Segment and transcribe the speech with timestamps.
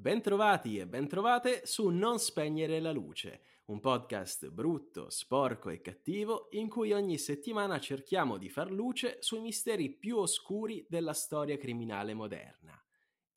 [0.00, 6.68] Bentrovati e bentrovate su Non spegnere la luce, un podcast brutto, sporco e cattivo in
[6.68, 12.80] cui ogni settimana cerchiamo di far luce sui misteri più oscuri della storia criminale moderna.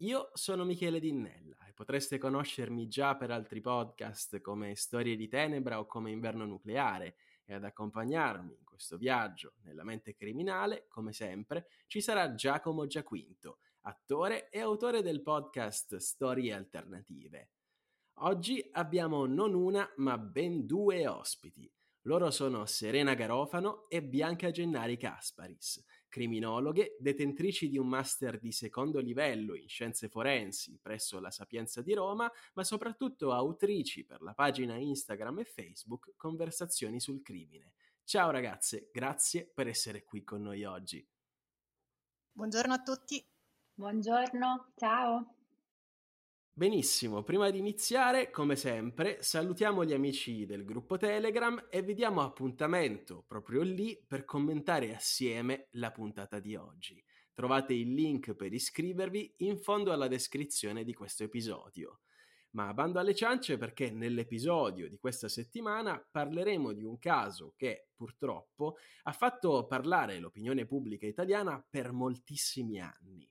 [0.02, 5.80] Io sono Michele Dinnella e potreste conoscermi già per altri podcast come Storie di Tenebra
[5.80, 11.66] o come Inverno Nucleare e ad accompagnarmi in questo viaggio nella mente criminale, come sempre,
[11.88, 17.50] ci sarà Giacomo Giaquinto, attore e autore del podcast Storie Alternative.
[18.20, 21.72] Oggi abbiamo non una, ma ben due ospiti.
[22.05, 29.00] Loro sono Serena Garofano e Bianca Gennari Casparis, criminologhe detentrici di un master di secondo
[29.00, 34.77] livello in scienze forensi presso la Sapienza di Roma, ma soprattutto autrici per la pagina
[34.77, 37.74] Instagram e Facebook Conversazioni sul crimine.
[38.04, 41.08] Ciao ragazze, grazie per essere qui con noi oggi.
[42.34, 43.30] Buongiorno a tutti.
[43.74, 45.36] Buongiorno, ciao.
[46.54, 52.22] Benissimo, prima di iniziare, come sempre, salutiamo gli amici del gruppo Telegram e vi diamo
[52.22, 57.02] appuntamento proprio lì per commentare assieme la puntata di oggi.
[57.34, 62.02] Trovate il link per iscrivervi in fondo alla descrizione di questo episodio.
[62.52, 68.75] Ma bando alle ciance perché nell'episodio di questa settimana parleremo di un caso che purtroppo
[69.03, 73.30] ha fatto parlare l'opinione pubblica italiana per moltissimi anni.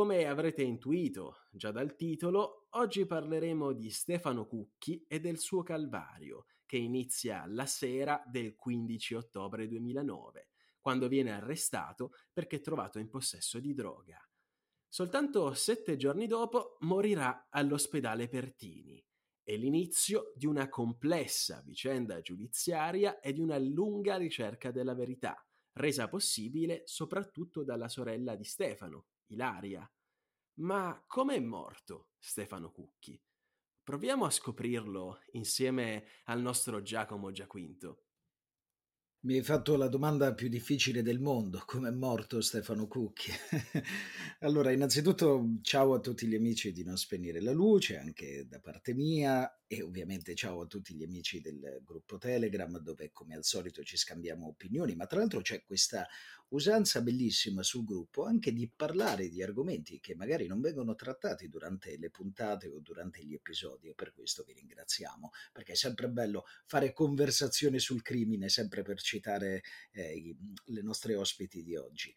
[0.00, 6.46] Come avrete intuito già dal titolo, oggi parleremo di Stefano Cucchi e del suo calvario,
[6.64, 10.48] che inizia la sera del 15 ottobre 2009,
[10.80, 14.26] quando viene arrestato perché trovato in possesso di droga.
[14.88, 19.04] Soltanto sette giorni dopo morirà all'ospedale Pertini.
[19.42, 26.08] È l'inizio di una complessa vicenda giudiziaria e di una lunga ricerca della verità, resa
[26.08, 29.88] possibile soprattutto dalla sorella di Stefano, Ilaria.
[30.60, 33.20] Ma come è morto Stefano Cucchi?
[33.82, 38.04] Proviamo a scoprirlo insieme al nostro Giacomo Giaquinto.
[39.22, 43.30] Mi hai fatto la domanda più difficile del mondo, come è morto Stefano Cucchi?
[44.40, 48.94] allora, innanzitutto ciao a tutti gli amici di Non Spegnere la Luce, anche da parte
[48.94, 53.84] mia, e ovviamente ciao a tutti gli amici del gruppo Telegram dove come al solito
[53.84, 56.08] ci scambiamo opinioni, ma tra l'altro c'è questa
[56.48, 61.96] usanza bellissima sul gruppo anche di parlare di argomenti che magari non vengono trattati durante
[61.98, 66.46] le puntate o durante gli episodi e per questo vi ringraziamo, perché è sempre bello
[66.66, 72.12] fare conversazione sul crimine, sempre per citare eh, le nostre ospiti di oggi.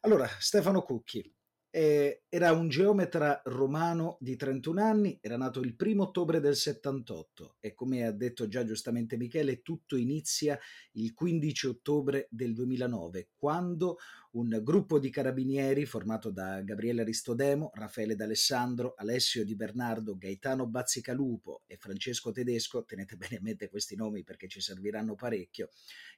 [0.00, 1.35] Allora, Stefano Cucchi,
[1.76, 7.56] eh, era un geometra romano di 31 anni, era nato il primo ottobre del 78
[7.60, 10.58] e come ha detto già giustamente Michele, tutto inizia
[10.92, 13.98] il 15 ottobre del 2009, quando
[14.36, 21.64] un gruppo di carabinieri formato da Gabriele Aristodemo, Raffaele D'Alessandro, Alessio Di Bernardo, Gaetano Bazzicalupo
[21.66, 25.68] e Francesco Tedesco, tenete bene a mente questi nomi perché ci serviranno parecchio,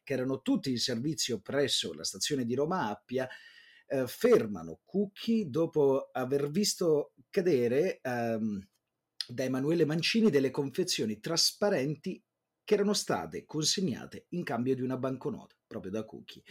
[0.04, 3.28] che erano tutti in servizio presso la stazione di Roma Appia,
[3.88, 8.68] eh, fermano Cucchi dopo aver visto cadere ehm,
[9.28, 12.22] da Emanuele Mancini delle confezioni trasparenti
[12.64, 16.42] che erano state consegnate in cambio di una banconota, proprio da Cucchi.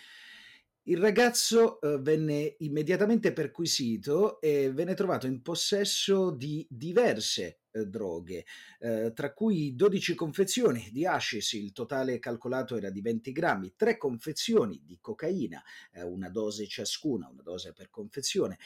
[0.89, 8.45] Il ragazzo eh, venne immediatamente perquisito e venne trovato in possesso di diverse eh, droghe,
[8.79, 13.97] eh, tra cui 12 confezioni di hashish, il totale calcolato era di 20 grammi, 3
[13.97, 15.61] confezioni di cocaina,
[15.91, 18.57] eh, una dose ciascuna, una dose per confezione,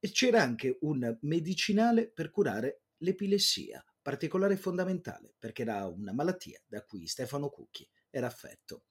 [0.00, 6.82] e c'era anche un medicinale per curare l'epilessia, particolare fondamentale perché era una malattia da
[6.82, 8.82] cui Stefano Cucchi era affetto.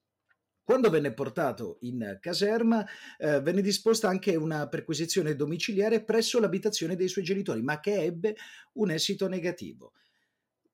[0.67, 2.85] Quando venne portato in caserma
[3.17, 8.35] eh, venne disposta anche una perquisizione domiciliare presso l'abitazione dei suoi genitori, ma che ebbe
[8.73, 9.93] un esito negativo.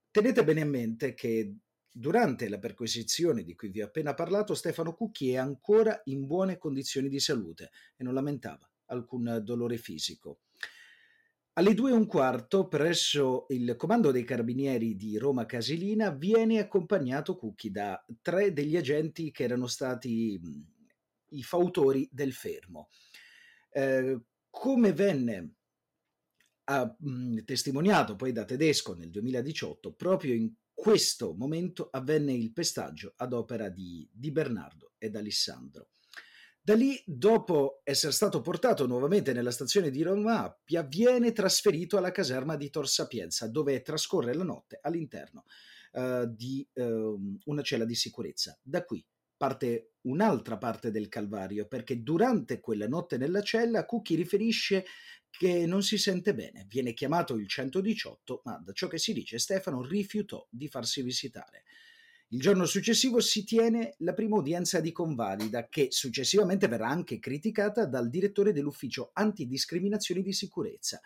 [0.09, 1.57] Tenete bene a mente che
[1.91, 6.57] durante la perquisizione di cui vi ho appena parlato, Stefano Cucchi è ancora in buone
[6.57, 10.39] condizioni di salute e non lamentava alcun dolore fisico.
[11.55, 17.35] Alle due e un quarto, presso il comando dei carabinieri di Roma Casilina, viene accompagnato
[17.35, 20.39] Cucchi da tre degli agenti che erano stati
[21.29, 22.89] i fautori del fermo.
[23.69, 24.19] Eh,
[24.50, 25.53] come venne
[26.65, 33.13] a, mh, testimoniato poi da Tedesco nel 2018, proprio in questo momento avvenne il pestaggio
[33.17, 35.89] ad opera di, di Bernardo ed Alessandro.
[36.65, 42.12] Da lì, dopo essere stato portato nuovamente nella stazione di Roma Appia, viene trasferito alla
[42.12, 45.44] caserma di Tor Sapienza, dove trascorre la notte all'interno
[45.92, 48.57] uh, di uh, una cella di sicurezza.
[48.63, 49.06] Da qui
[49.36, 54.86] parte un'altra parte del calvario, perché durante quella notte nella cella Cookie riferisce
[55.30, 56.66] che non si sente bene.
[56.69, 61.66] Viene chiamato il 118, ma da ciò che si dice Stefano rifiutò di farsi visitare.
[62.33, 67.85] Il giorno successivo si tiene la prima udienza di convalida, che successivamente verrà anche criticata
[67.85, 71.00] dal direttore dell'ufficio antidiscriminazioni di sicurezza,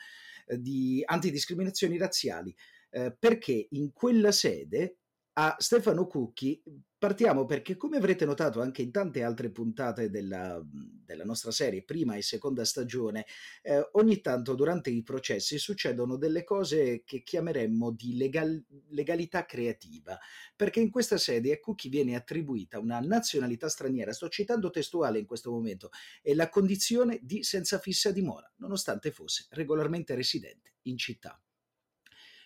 [0.45, 2.56] eh, di antidiscriminazioni razziali,
[2.91, 5.00] eh, perché in quella sede
[5.33, 6.63] a Stefano Cucchi
[6.97, 12.15] partiamo perché, come avrete notato anche in tante altre puntate della, della nostra serie, prima
[12.15, 13.25] e seconda stagione,
[13.61, 20.17] eh, ogni tanto durante i processi succedono delle cose che chiameremmo di legal, legalità creativa,
[20.55, 25.25] perché in questa sede a Cucchi viene attribuita una nazionalità straniera, sto citando testuale in
[25.25, 25.89] questo momento,
[26.21, 31.39] e la condizione di senza fissa dimora, nonostante fosse regolarmente residente in città.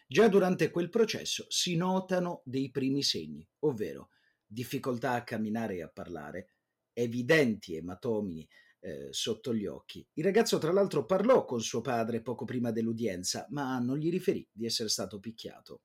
[0.08, 4.10] Già durante quel processo si notano dei primi segni, ovvero
[4.52, 6.50] difficoltà a camminare e a parlare,
[6.94, 8.48] evidenti ematomi
[8.82, 10.06] eh, sotto gli occhi.
[10.14, 14.48] Il ragazzo tra l'altro parlò con suo padre poco prima dell'udienza, ma non gli riferì
[14.52, 15.84] di essere stato picchiato.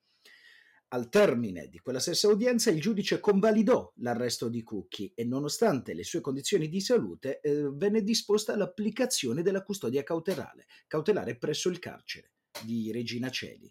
[0.88, 6.04] Al termine di quella stessa udienza il giudice convalidò l'arresto di Cucchi e nonostante le
[6.04, 12.34] sue condizioni di salute eh, venne disposta l'applicazione della custodia cautelare, cautelare presso il carcere
[12.64, 13.70] di Regina Celi.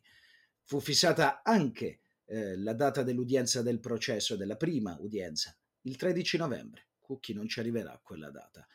[0.64, 6.88] Fu fissata anche eh, la data dell'udienza del processo, della prima udienza, il 13 novembre.
[7.00, 8.66] Cucchi non ci arriverà a quella data,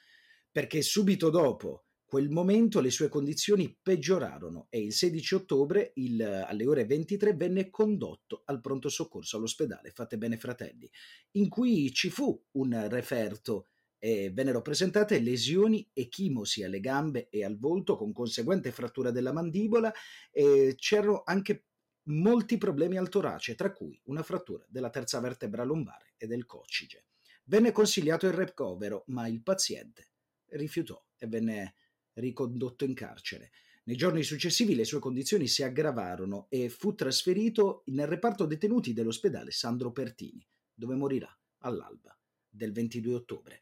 [0.50, 6.66] perché subito dopo quel momento le sue condizioni peggiorarono e il 16 ottobre il, alle
[6.66, 10.90] ore 23 venne condotto al pronto soccorso all'ospedale Fate Bene Fratelli,
[11.32, 17.58] in cui ci fu un referto e vennero presentate lesioni echimosi alle gambe e al
[17.58, 19.92] volto con conseguente frattura della mandibola
[20.32, 21.66] e c'erano anche
[22.04, 27.06] molti problemi al torace, tra cui una frattura della terza vertebra lombare e del coccige.
[27.44, 30.10] Venne consigliato il recovero, ma il paziente
[30.50, 31.74] rifiutò e venne
[32.14, 33.50] ricondotto in carcere.
[33.84, 39.50] Nei giorni successivi le sue condizioni si aggravarono e fu trasferito nel reparto detenuti dell'ospedale
[39.50, 42.16] Sandro Pertini, dove morirà all'alba
[42.48, 43.60] del 22 ottobre.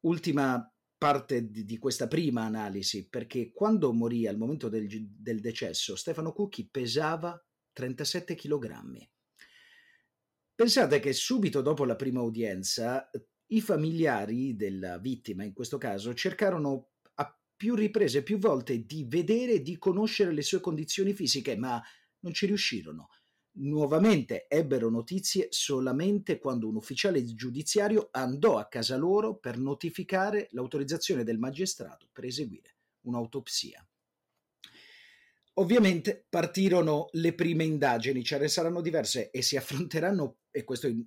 [0.00, 0.71] Ultima
[1.02, 6.32] parte di, di, questa prima analisi, perché quando morì al momento del, del decesso, Stefano
[6.32, 9.08] Cucchi pesava 37 kg.
[10.54, 13.10] Pensate che subito dopo la prima udienza
[13.46, 19.54] i familiari della vittima, in questo caso, cercarono a più riprese, più volte di vedere
[19.54, 21.82] e di conoscere le sue condizioni fisiche, ma
[22.20, 23.08] non ci riuscirono
[23.54, 31.24] nuovamente ebbero notizie solamente quando un ufficiale giudiziario andò a casa loro per notificare l'autorizzazione
[31.24, 33.86] del magistrato per eseguire un'autopsia.
[35.54, 41.04] Ovviamente partirono le prime indagini, ce ne saranno diverse e si affronteranno, e questo i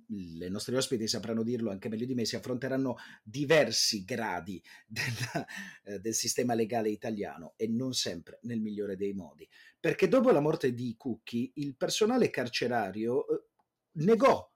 [0.50, 5.46] nostri ospiti sapranno dirlo anche meglio di me, si affronteranno diversi gradi della,
[5.84, 9.48] eh, del sistema legale italiano e non sempre nel migliore dei modi.
[9.78, 13.44] Perché dopo la morte di Cucchi, il personale carcerario eh,
[13.92, 14.52] negò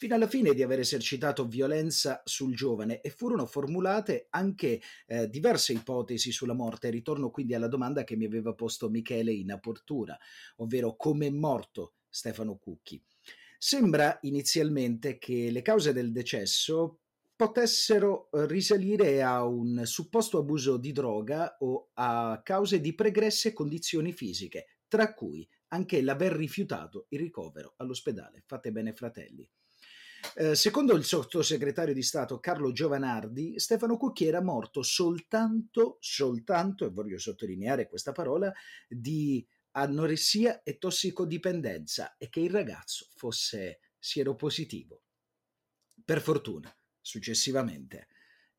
[0.00, 5.74] fino alla fine di aver esercitato violenza sul giovane e furono formulate anche eh, diverse
[5.74, 6.88] ipotesi sulla morte.
[6.88, 10.18] Ritorno quindi alla domanda che mi aveva posto Michele in apertura,
[10.56, 13.04] ovvero come è morto Stefano Cucchi.
[13.62, 17.00] Sembra inizialmente che le cause del decesso
[17.36, 24.14] potessero eh, risalire a un supposto abuso di droga o a cause di pregresse condizioni
[24.14, 29.46] fisiche, tra cui anche l'aver rifiutato il ricovero all'ospedale Fate Bene Fratelli.
[30.36, 36.90] Eh, secondo il sottosegretario di Stato Carlo Giovanardi, Stefano Cucchi era morto soltanto, soltanto, e
[36.90, 38.50] voglio sottolineare questa parola,
[38.88, 45.04] di anoressia e tossicodipendenza e che il ragazzo fosse sieropositivo.
[46.04, 48.08] Per fortuna, successivamente,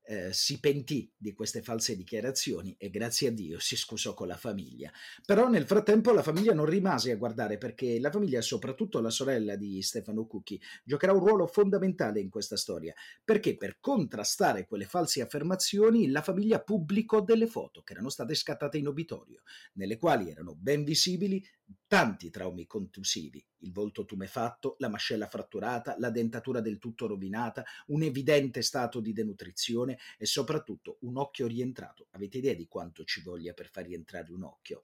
[0.04, 4.38] eh, si pentì di queste false dichiarazioni e grazie a Dio si scusò con la
[4.38, 4.92] famiglia.
[5.26, 9.56] Però nel frattempo la famiglia non rimase a guardare perché la famiglia, soprattutto la sorella
[9.56, 12.94] di Stefano Cucchi, giocherà un ruolo fondamentale in questa storia,
[13.24, 18.78] perché per contrastare quelle false affermazioni la famiglia pubblicò delle foto che erano state scattate
[18.78, 19.42] in obitorio,
[19.74, 21.44] nelle quali erano ben visibili
[21.88, 28.04] tanti traumi contusivi, il volto tumefatto, la mascella fratturata, la dentatura del tutto rovinata, un
[28.04, 32.08] evidente stato di denutrizione e soprattutto un occhio rientrato.
[32.12, 34.82] Avete idea di quanto ci voglia per far rientrare un occhio?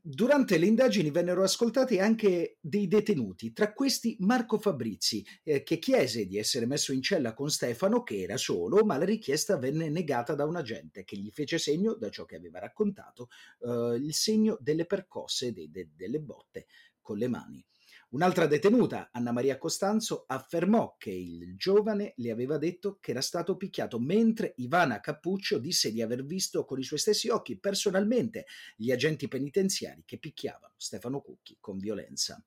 [0.00, 6.26] Durante le indagini vennero ascoltati anche dei detenuti, tra questi Marco Fabrizi, eh, che chiese
[6.26, 10.34] di essere messo in cella con Stefano, che era solo, ma la richiesta venne negata
[10.34, 13.28] da un agente che gli fece segno, da ciò che aveva raccontato,
[13.60, 16.66] eh, il segno delle percosse, de, de, delle botte
[17.00, 17.64] con le mani.
[18.12, 23.56] Un'altra detenuta, Anna Maria Costanzo, affermò che il giovane le aveva detto che era stato
[23.56, 28.44] picchiato, mentre Ivana Cappuccio disse di aver visto con i suoi stessi occhi personalmente
[28.76, 32.44] gli agenti penitenziari che picchiavano Stefano Cucchi con violenza.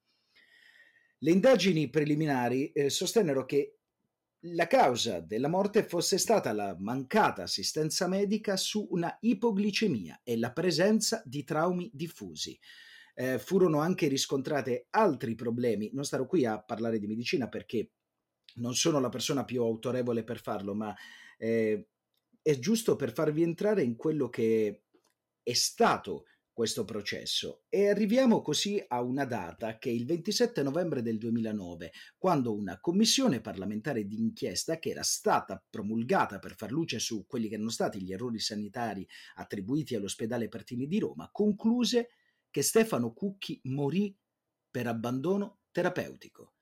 [1.17, 3.79] Le indagini preliminari eh, sostennero che
[4.41, 10.51] la causa della morte fosse stata la mancata assistenza medica su una ipoglicemia e la
[10.51, 12.55] presenza di traumi diffusi
[13.15, 15.89] eh, furono anche riscontrate altri problemi.
[15.93, 17.91] Non starò qui a parlare di medicina perché
[18.55, 20.93] non sono la persona più autorevole per farlo, ma
[21.37, 21.87] eh,
[22.41, 24.83] è giusto per farvi entrare in quello che
[25.41, 31.01] è stato questo processo e arriviamo così a una data che è il 27 novembre
[31.01, 37.25] del 2009, quando una commissione parlamentare d'inchiesta che era stata promulgata per far luce su
[37.27, 39.05] quelli che erano stati gli errori sanitari
[39.35, 42.07] attribuiti all'ospedale Pertini di Roma, concluse
[42.55, 44.17] che Stefano Cucchi morì
[44.71, 46.53] per abbandono terapeutico.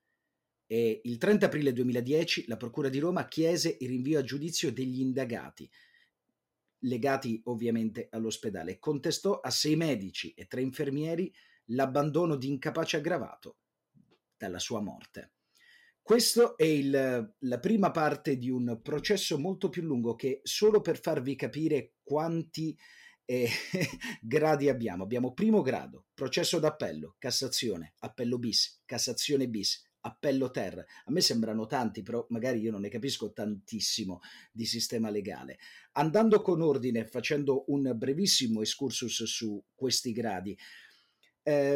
[0.65, 5.01] E il 30 aprile 2010 la Procura di Roma chiese il rinvio a giudizio degli
[5.01, 5.69] indagati,
[6.79, 11.31] legati ovviamente all'ospedale, e contestò a sei medici e tre infermieri
[11.65, 13.57] l'abbandono di incapace aggravato
[14.35, 15.33] dalla sua morte.
[16.01, 20.99] Questa è il, la prima parte di un processo molto più lungo che solo per
[20.99, 22.75] farvi capire quanti
[23.25, 23.47] eh,
[24.21, 25.03] gradi abbiamo.
[25.03, 30.77] Abbiamo primo grado, processo d'appello, Cassazione, appello bis, Cassazione bis, appello ter.
[30.77, 34.19] A me sembrano tanti, però magari io non ne capisco tantissimo
[34.51, 35.57] di sistema legale.
[35.93, 40.57] Andando con ordine, facendo un brevissimo excursus su questi gradi,
[41.45, 41.73] eh,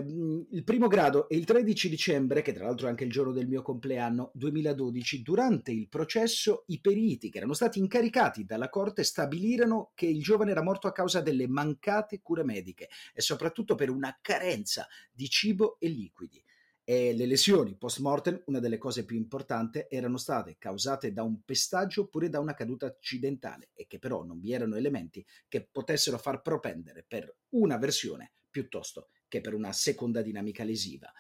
[0.52, 3.48] il primo grado è il 13 dicembre, che tra l'altro è anche il giorno del
[3.48, 9.92] mio compleanno, 2012, durante il processo i periti che erano stati incaricati dalla Corte stabilirono
[9.94, 14.18] che il giovane era morto a causa delle mancate cure mediche e soprattutto per una
[14.22, 16.42] carenza di cibo e liquidi.
[16.90, 21.42] E le lesioni post mortem, una delle cose più importanti, erano state causate da un
[21.44, 26.18] pestaggio oppure da una caduta accidentale e che però non vi erano elementi che potessero
[26.18, 31.12] far propendere per una versione piuttosto che per una seconda dinamica lesiva.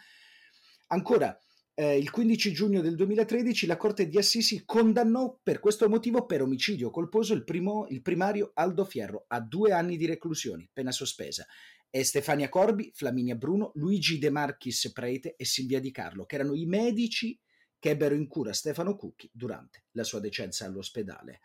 [0.87, 1.37] Ancora,
[1.79, 6.41] eh, il 15 giugno del 2013 la Corte di Assisi condannò per questo motivo per
[6.41, 11.45] omicidio colposo il, primo, il primario Aldo Fierro a due anni di reclusione, pena sospesa,
[11.89, 16.55] e Stefania Corbi, Flaminia Bruno, Luigi De Marchis Prete e Silvia Di Carlo, che erano
[16.55, 17.39] i medici
[17.79, 21.41] che ebbero in cura Stefano Cucchi durante la sua decenza all'ospedale.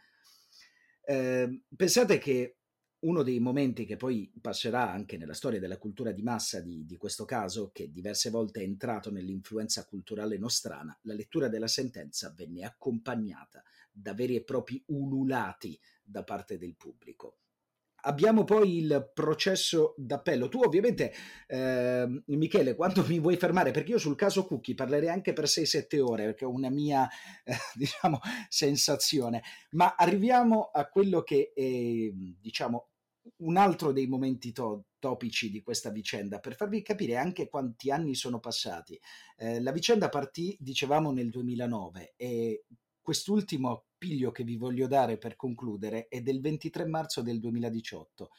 [1.05, 2.57] Eh, pensate che
[3.03, 6.97] uno dei momenti che poi passerà anche nella storia della cultura di massa di, di,
[6.97, 12.65] questo caso, che diverse volte è entrato nell'influenza culturale nostrana, la lettura della sentenza venne
[12.65, 17.37] accompagnata da veri e propri ululati da parte del pubblico.
[18.05, 20.49] Abbiamo poi il processo d'appello.
[20.49, 21.13] Tu ovviamente,
[21.47, 23.71] eh, Michele, quando mi vuoi fermare?
[23.71, 27.09] Perché io sul caso Cucchi parlerei anche per 6-7 ore, perché è una mia,
[27.45, 28.19] eh, diciamo,
[28.49, 29.43] sensazione.
[29.73, 31.63] Ma arriviamo a quello che è,
[32.41, 32.92] diciamo,
[33.43, 38.15] un altro dei momenti to- topici di questa vicenda per farvi capire anche quanti anni
[38.15, 38.99] sono passati.
[39.37, 42.65] Eh, la vicenda partì, dicevamo, nel 2009 e
[43.01, 48.31] quest'ultimo appiglio che vi voglio dare per concludere è del 23 marzo del 2018,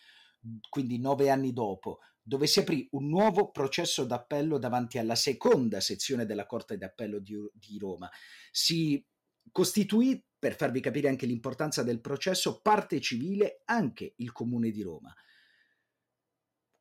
[0.69, 6.25] quindi nove anni dopo, dove si aprì un nuovo processo d'appello davanti alla seconda sezione
[6.25, 8.09] della Corte d'Appello di, di Roma.
[8.49, 9.05] Si
[9.51, 15.15] costituì per farvi capire anche l'importanza del processo, parte civile anche il Comune di Roma.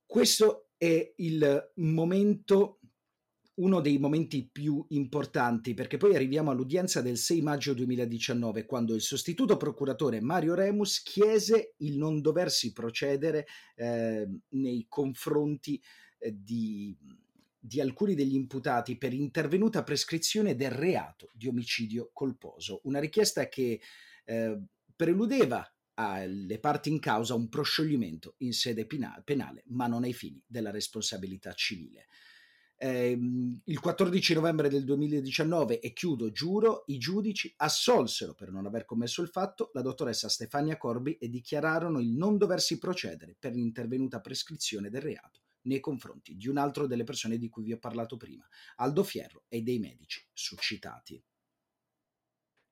[0.04, 2.81] Questo è il momento,
[3.61, 9.00] uno dei momenti più importanti, perché poi arriviamo all'udienza del 6 maggio 2019, quando il
[9.00, 15.81] sostituto procuratore Mario Remus chiese il non doversi procedere eh, nei confronti
[16.19, 16.97] eh, di
[17.64, 23.81] di alcuni degli imputati per intervenuta prescrizione del reato di omicidio colposo, una richiesta che
[24.25, 24.61] eh,
[24.97, 25.64] preludeva
[25.95, 28.85] alle parti in causa un proscioglimento in sede
[29.25, 32.09] penale, ma non ai fini della responsabilità civile.
[32.76, 33.16] Eh,
[33.64, 39.23] il 14 novembre del 2019, e chiudo, giuro, i giudici assolsero per non aver commesso
[39.23, 44.90] il fatto la dottoressa Stefania Corbi e dichiararono il non doversi procedere per l'intervenuta prescrizione
[44.90, 48.47] del reato nei confronti di un altro delle persone di cui vi ho parlato prima,
[48.76, 51.23] Aldo Fierro e dei medici suscitati.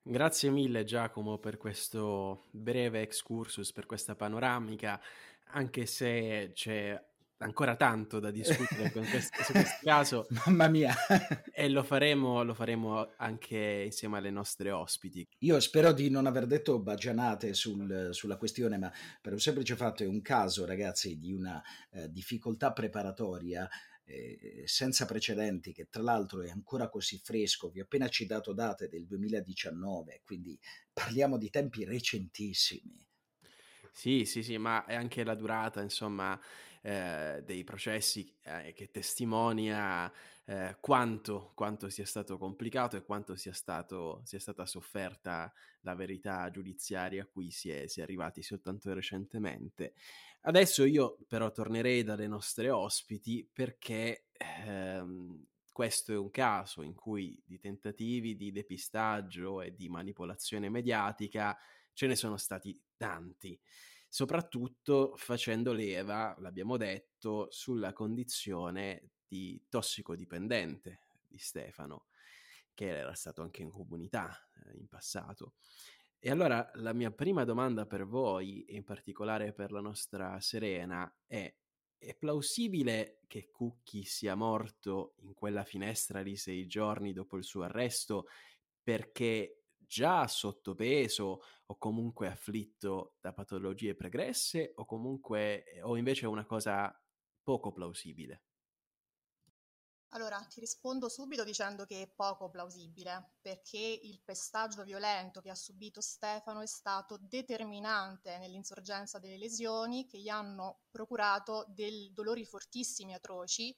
[0.03, 4.99] Grazie mille Giacomo per questo breve excursus, per questa panoramica,
[5.49, 7.10] anche se c'è
[7.41, 10.27] ancora tanto da discutere questo, su questo caso.
[10.45, 10.93] Mamma mia!
[11.53, 15.27] e lo faremo, lo faremo anche insieme alle nostre ospiti.
[15.39, 20.03] Io spero di non aver detto bagianate sul, sulla questione, ma per un semplice fatto
[20.03, 23.67] è un caso, ragazzi, di una eh, difficoltà preparatoria
[24.05, 28.87] eh, senza precedenti, che tra l'altro è ancora così fresco, vi ho appena citato date
[28.87, 30.57] del 2019, quindi
[30.91, 33.05] parliamo di tempi recentissimi.
[33.93, 36.39] Sì, sì, sì, ma è anche la durata, insomma,
[36.81, 40.11] eh, dei processi eh, che testimonia
[40.45, 46.49] eh, quanto, quanto, sia stato complicato e quanto sia, stato, sia stata sofferta la verità
[46.49, 49.93] giudiziaria a cui si è, si è arrivati soltanto recentemente.
[50.41, 54.29] Adesso io però tornerei dalle nostre ospiti perché
[54.65, 61.57] ehm, questo è un caso in cui di tentativi di depistaggio e di manipolazione mediatica
[61.93, 63.59] ce ne sono stati tanti,
[64.11, 72.07] soprattutto facendo leva, l'abbiamo detto, sulla condizione di tossicodipendente di Stefano,
[72.73, 75.53] che era stato anche in comunità eh, in passato.
[76.19, 81.09] E allora la mia prima domanda per voi, e in particolare per la nostra Serena,
[81.25, 81.55] è
[82.01, 87.61] è plausibile che Cucchi sia morto in quella finestra di sei giorni dopo il suo
[87.61, 88.25] arresto
[88.81, 89.60] perché
[89.91, 96.97] già sottopeso o comunque afflitto da patologie pregresse o comunque o invece è una cosa
[97.43, 98.43] poco plausibile?
[100.13, 105.55] Allora, ti rispondo subito dicendo che è poco plausibile, perché il pestaggio violento che ha
[105.55, 113.13] subito Stefano è stato determinante nell'insorgenza delle lesioni che gli hanno procurato dei dolori fortissimi,
[113.13, 113.77] atroci,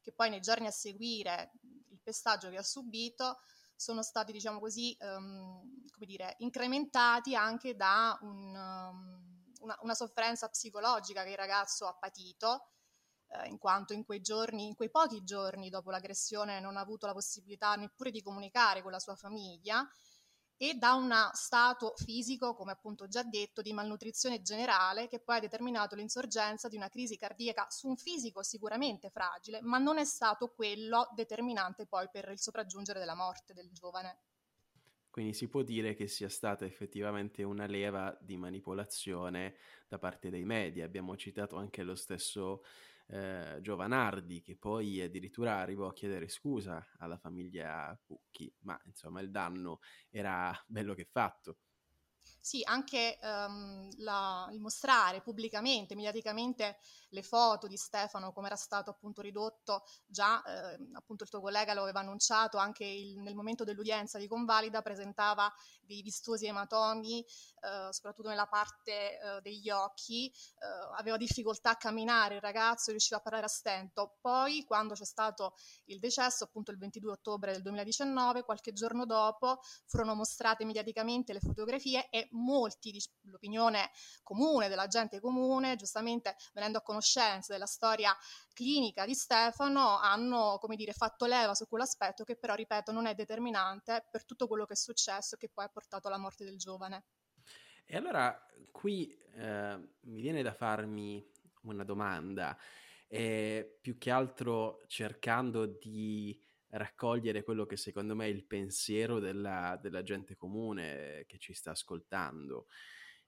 [0.00, 1.52] che poi nei giorni a seguire
[1.88, 3.40] il pestaggio che ha subito
[3.76, 10.48] sono stati, diciamo così, um, come dire, incrementati anche da un, um, una, una sofferenza
[10.48, 12.68] psicologica che il ragazzo ha patito
[13.28, 17.06] eh, in quanto in quei giorni, in quei pochi giorni dopo l'aggressione non ha avuto
[17.06, 19.86] la possibilità neppure di comunicare con la sua famiglia
[20.56, 25.40] e da uno stato fisico, come appunto già detto, di malnutrizione generale che poi ha
[25.40, 30.48] determinato l'insorgenza di una crisi cardiaca su un fisico sicuramente fragile, ma non è stato
[30.48, 34.18] quello determinante poi per il sopraggiungere della morte del giovane.
[35.14, 39.54] Quindi si può dire che sia stata effettivamente una leva di manipolazione
[39.86, 40.84] da parte dei media.
[40.84, 42.64] Abbiamo citato anche lo stesso
[43.06, 49.30] eh, Giovanardi, che poi addirittura arrivò a chiedere scusa alla famiglia Cucchi, ma insomma il
[49.30, 51.58] danno era bello che fatto.
[52.44, 56.76] Sì, anche um, la, il mostrare pubblicamente, mediaticamente
[57.08, 61.72] le foto di Stefano, come era stato appunto ridotto, già eh, appunto il tuo collega
[61.72, 67.88] lo aveva annunciato anche il, nel momento dell'udienza di convalida, presentava dei vistosi ematomi, eh,
[67.92, 73.22] soprattutto nella parte eh, degli occhi, eh, aveva difficoltà a camminare il ragazzo, riusciva a
[73.22, 74.18] parlare a stento.
[74.20, 75.54] Poi quando c'è stato
[75.86, 81.40] il decesso, appunto il 22 ottobre del 2019, qualche giorno dopo furono mostrate mediaticamente le
[81.40, 83.90] fotografie e molti, l'opinione
[84.22, 88.14] comune della gente comune, giustamente venendo a conoscenza della storia
[88.52, 93.14] clinica di Stefano, hanno, come dire, fatto leva su quell'aspetto che però, ripeto, non è
[93.14, 96.58] determinante per tutto quello che è successo e che poi ha portato alla morte del
[96.58, 97.04] giovane.
[97.86, 98.38] E allora
[98.70, 101.24] qui eh, mi viene da farmi
[101.62, 102.56] una domanda,
[103.08, 106.38] eh, più che altro cercando di
[106.76, 111.72] raccogliere quello che secondo me è il pensiero della, della gente comune che ci sta
[111.72, 112.66] ascoltando.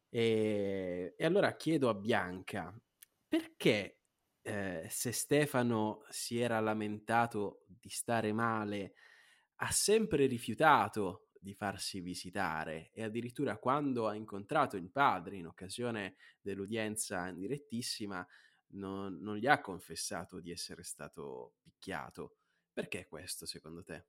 [0.09, 2.75] E, e allora chiedo a Bianca,
[3.27, 4.01] perché
[4.43, 8.95] eh, se Stefano si era lamentato di stare male,
[9.57, 16.17] ha sempre rifiutato di farsi visitare e addirittura quando ha incontrato il padre in occasione
[16.41, 18.27] dell'udienza direttissima
[18.69, 22.39] non, non gli ha confessato di essere stato picchiato.
[22.77, 24.05] Perché questo secondo te?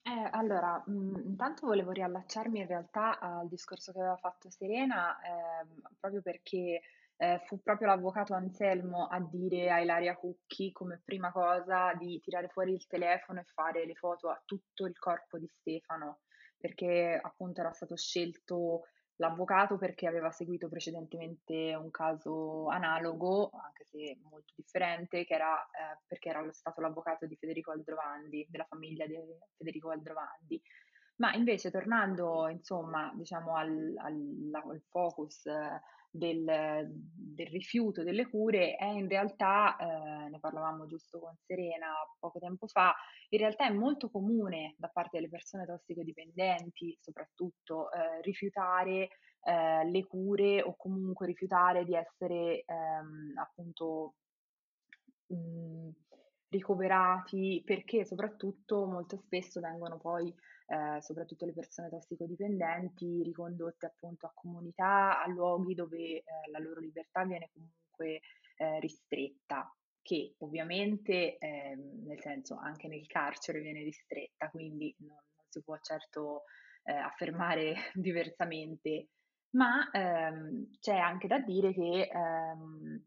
[0.00, 5.20] Eh, allora, mh, mm, intanto volevo riallacciarmi in realtà al discorso che aveva fatto Serena,
[5.20, 6.80] ehm, proprio perché
[7.16, 12.48] eh, fu proprio l'avvocato Anselmo a dire a Ilaria Cucchi come prima cosa di tirare
[12.48, 16.20] fuori il telefono e fare le foto a tutto il corpo di Stefano,
[16.56, 18.84] perché appunto era stato scelto
[19.20, 25.98] l'avvocato perché aveva seguito precedentemente un caso analogo, anche se molto differente, che era eh,
[26.06, 29.16] perché era stato l'avvocato di Federico Aldrovandi, della famiglia di
[29.56, 30.60] Federico Aldrovandi.
[31.20, 35.80] Ma invece tornando insomma diciamo al, al, al focus eh,
[36.10, 42.38] del, del, rifiuto delle cure è in realtà, eh, ne parlavamo giusto con Serena poco
[42.38, 42.94] tempo fa,
[43.28, 49.08] in realtà è molto comune da parte delle persone tossicodipendenti soprattutto eh, rifiutare
[49.42, 54.14] eh, le cure o comunque rifiutare di essere ehm, appunto
[55.26, 55.90] mh, mhmm,
[56.48, 60.34] ricoverati perché soprattutto molto spesso vengono poi
[60.70, 66.78] eh, soprattutto le persone tossicodipendenti, ricondotte appunto a comunità, a luoghi dove eh, la loro
[66.78, 68.20] libertà viene comunque
[68.56, 69.68] eh, ristretta,
[70.00, 75.76] che ovviamente, eh, nel senso, anche nel carcere viene ristretta, quindi non, non si può
[75.80, 76.44] certo
[76.84, 79.08] eh, affermare diversamente,
[79.56, 83.04] ma ehm, c'è anche da dire che ehm,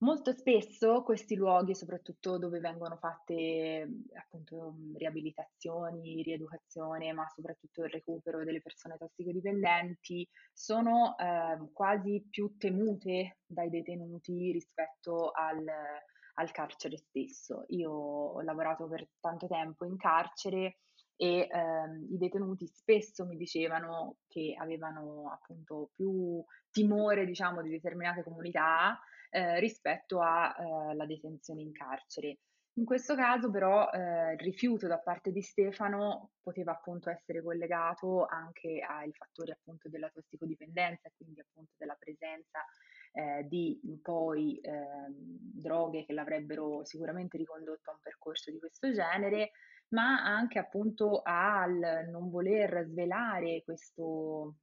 [0.00, 8.44] Molto spesso questi luoghi, soprattutto dove vengono fatte appunto riabilitazioni, rieducazione, ma soprattutto il recupero
[8.44, 17.64] delle persone tossicodipendenti, sono eh, quasi più temute dai detenuti rispetto al, al carcere stesso.
[17.70, 20.78] Io ho lavorato per tanto tempo in carcere
[21.16, 28.22] e ehm, i detenuti spesso mi dicevano che avevano appunto più timore, diciamo, di determinate
[28.22, 28.96] comunità
[29.30, 32.38] eh, rispetto alla eh, detenzione in carcere.
[32.78, 38.24] In questo caso però eh, il rifiuto da parte di Stefano poteva appunto essere collegato
[38.24, 42.64] anche ai fattori appunto della tossicodipendenza, quindi appunto della presenza
[43.12, 44.70] eh, di poi eh,
[45.08, 49.50] droghe che l'avrebbero sicuramente ricondotto a un percorso di questo genere,
[49.88, 54.54] ma anche appunto al non voler svelare questo,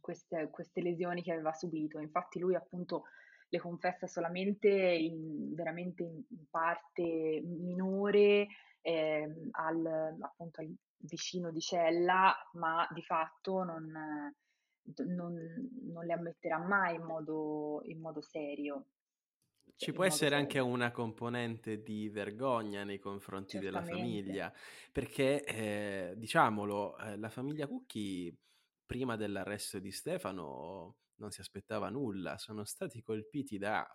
[0.00, 1.98] queste, queste lesioni che aveva subito.
[1.98, 3.04] Infatti lui appunto
[3.48, 8.48] le confessa solamente in, veramente in, parte minore
[8.80, 14.32] eh, al, appunto, al vicino di cella, ma di fatto non,
[15.06, 18.86] non, non le ammetterà mai in modo, in modo serio.
[19.76, 23.86] Ci può essere anche una componente di vergogna nei confronti Certamente.
[23.86, 24.52] della famiglia,
[24.90, 28.36] perché eh, diciamolo, eh, la famiglia Cucchi
[28.84, 33.86] prima dell'arresto di Stefano non si aspettava nulla, sono stati colpiti da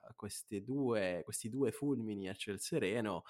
[0.63, 3.23] due, questi due fulmini a ciel sereno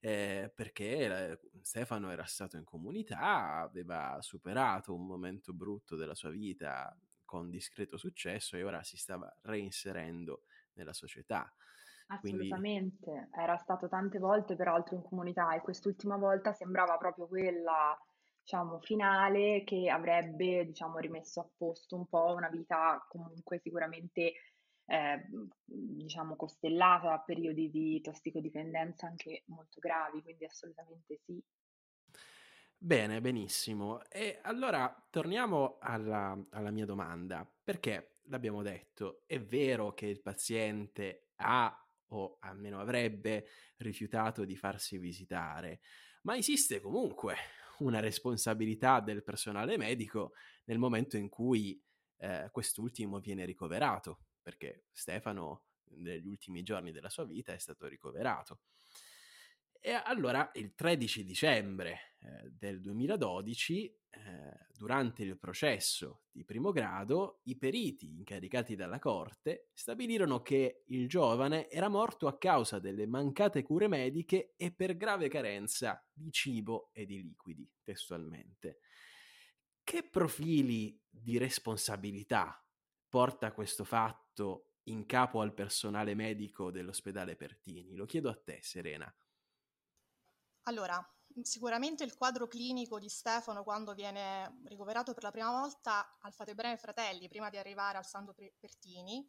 [0.00, 6.30] eh, perché eh, Stefano era stato in comunità, aveva superato un momento brutto della sua
[6.30, 10.42] vita con discreto successo e ora si stava reinserendo
[10.74, 11.52] nella società.
[12.08, 13.30] Assolutamente, Quindi...
[13.32, 17.98] era stato tante volte peraltro in comunità e quest'ultima volta sembrava proprio quella
[18.46, 24.34] diciamo, finale che avrebbe, diciamo, rimesso a posto un po' una vita comunque sicuramente,
[24.84, 25.28] eh,
[25.64, 31.42] diciamo, costellata da periodi di tossicodipendenza anche molto gravi, quindi assolutamente sì.
[32.78, 34.00] Bene, benissimo.
[34.08, 41.30] E allora torniamo alla, alla mia domanda, perché l'abbiamo detto, è vero che il paziente
[41.38, 41.76] ha
[42.10, 45.80] o almeno avrebbe rifiutato di farsi visitare,
[46.22, 47.34] ma esiste comunque
[47.78, 50.32] una responsabilità del personale medico
[50.64, 51.80] nel momento in cui
[52.18, 55.64] eh, quest'ultimo viene ricoverato, perché Stefano
[55.96, 58.60] negli ultimi giorni della sua vita è stato ricoverato.
[59.86, 67.38] E allora il 13 dicembre eh, del 2012, eh, durante il processo di primo grado,
[67.44, 73.62] i periti incaricati dalla corte stabilirono che il giovane era morto a causa delle mancate
[73.62, 78.80] cure mediche e per grave carenza di cibo e di liquidi, testualmente.
[79.84, 82.60] Che profili di responsabilità
[83.08, 87.94] porta questo fatto in capo al personale medico dell'ospedale Pertini?
[87.94, 89.14] Lo chiedo a te, Serena.
[90.68, 91.00] Allora,
[91.42, 96.76] sicuramente il quadro clinico di Stefano quando viene ricoverato per la prima volta al Fatebreve
[96.76, 99.28] Fratelli, prima di arrivare al Santo Pertini,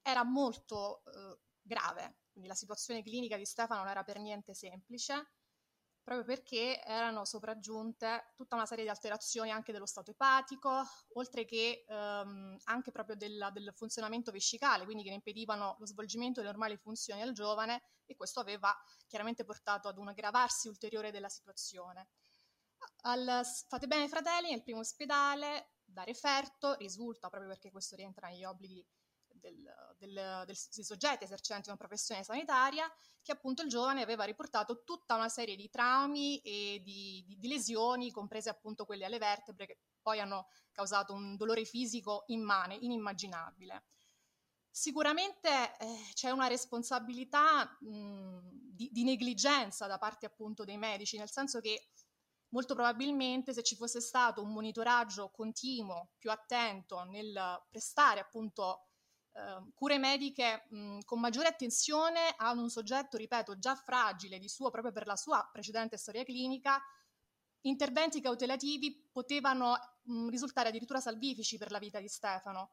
[0.00, 2.20] era molto eh, grave.
[2.30, 5.32] Quindi la situazione clinica di Stefano non era per niente semplice
[6.02, 10.82] proprio perché erano sopraggiunte tutta una serie di alterazioni anche dello stato epatico,
[11.14, 16.40] oltre che ehm, anche proprio del, del, funzionamento vescicale, quindi che ne impedivano lo svolgimento
[16.40, 18.74] delle normali funzioni al giovane e questo aveva
[19.06, 22.08] chiaramente portato ad un aggravarsi ulteriore della situazione.
[23.02, 28.44] Al, fate bene fratelli, nel primo ospedale da referto risulta, proprio perché questo rientra negli
[28.44, 28.84] obblighi
[29.40, 29.62] del,
[29.98, 32.90] del, dei soggetti esercenti una professione sanitaria,
[33.22, 37.48] che appunto il giovane aveva riportato tutta una serie di traumi e di, di, di
[37.48, 43.84] lesioni, comprese appunto quelle alle vertebre, che poi hanno causato un dolore fisico immane, inimmaginabile.
[44.72, 48.38] Sicuramente eh, c'è una responsabilità mh,
[48.72, 51.88] di, di, negligenza da parte appunto dei medici, nel senso che
[52.50, 58.89] molto probabilmente se ci fosse stato un monitoraggio continuo, più attento nel prestare appunto
[59.32, 64.70] eh, cure mediche mh, con maggiore attenzione a un soggetto, ripeto, già fragile di suo
[64.70, 66.80] proprio per la sua precedente storia clinica,
[67.62, 72.72] interventi cautelativi potevano mh, risultare addirittura salvifici per la vita di Stefano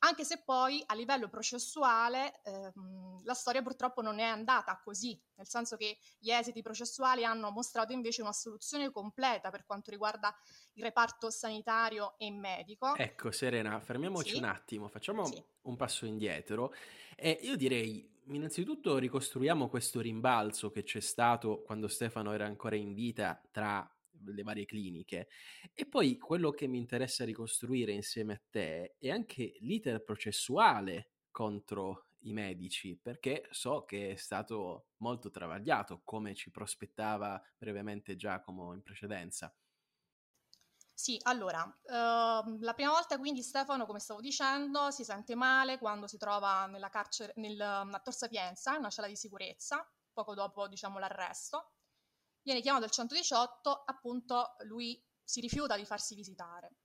[0.00, 5.48] anche se poi a livello processuale ehm, la storia purtroppo non è andata così, nel
[5.48, 10.34] senso che gli esiti processuali hanno mostrato invece una soluzione completa per quanto riguarda
[10.74, 12.94] il reparto sanitario e medico.
[12.96, 14.38] Ecco Serena, fermiamoci sì.
[14.38, 15.42] un attimo, facciamo sì.
[15.62, 16.72] un passo indietro
[17.16, 22.92] e io direi innanzitutto ricostruiamo questo rimbalzo che c'è stato quando Stefano era ancora in
[22.92, 23.88] vita tra
[24.24, 25.28] le varie cliniche
[25.72, 32.08] e poi quello che mi interessa ricostruire insieme a te è anche l'iter processuale contro
[32.22, 38.82] i medici perché so che è stato molto travagliato come ci prospettava brevemente Giacomo in
[38.82, 39.54] precedenza.
[40.92, 46.08] Sì, allora, uh, la prima volta quindi Stefano, come stavo dicendo, si sente male quando
[46.08, 50.66] si trova nella carcere, nel, a Tor Sapienza, in una cella di sicurezza, poco dopo,
[50.66, 51.74] diciamo, l'arresto.
[52.48, 56.76] Viene chiamato al 118, appunto, lui si rifiuta di farsi visitare.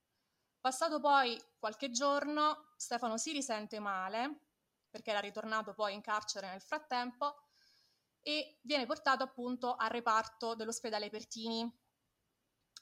[0.59, 4.41] Passato poi qualche giorno, Stefano si risente male,
[4.89, 7.43] perché era ritornato poi in carcere nel frattempo,
[8.21, 11.73] e viene portato appunto al reparto dell'ospedale Pertini,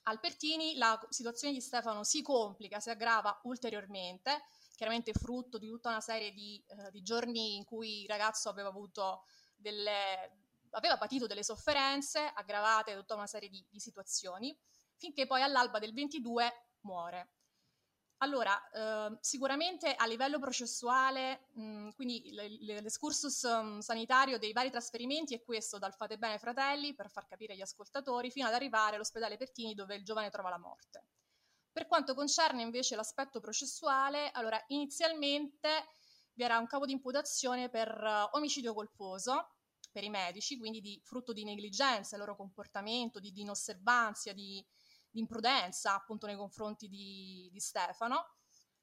[0.05, 4.41] al Pertini la situazione di Stefano si complica, si aggrava ulteriormente,
[4.75, 8.69] chiaramente frutto di tutta una serie di, eh, di giorni in cui il ragazzo aveva
[8.69, 10.40] avuto delle,
[10.71, 14.57] aveva patito delle sofferenze aggravate da tutta una serie di, di situazioni,
[14.95, 17.31] finché poi all'alba del 22 muore.
[18.23, 25.41] Allora, eh, sicuramente a livello processuale, mh, quindi l'escursus um, sanitario dei vari trasferimenti è
[25.41, 29.73] questo, dal Fate Bene Fratelli, per far capire agli ascoltatori, fino ad arrivare all'ospedale Pertini
[29.73, 31.05] dove il giovane trova la morte.
[31.71, 35.87] Per quanto concerne invece l'aspetto processuale, allora inizialmente
[36.33, 39.49] vi era un capo di imputazione per uh, omicidio colposo
[39.91, 44.65] per i medici, quindi di, frutto di negligenza, il loro comportamento, di, di inosservanza, di,
[45.09, 48.35] di imprudenza appunto nei confronti di, di Stefano,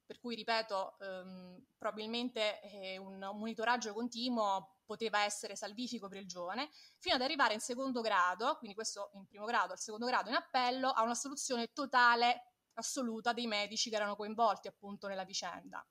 [0.05, 6.27] per cui ripeto, ehm, probabilmente eh, un, un monitoraggio continuo poteva essere salvifico per il
[6.27, 10.31] giovane, fino ad arrivare in secondo grado, quindi questo in primo grado, al secondo grado
[10.31, 15.87] in appello, a una soluzione totale, assoluta dei medici che erano coinvolti appunto nella vicenda.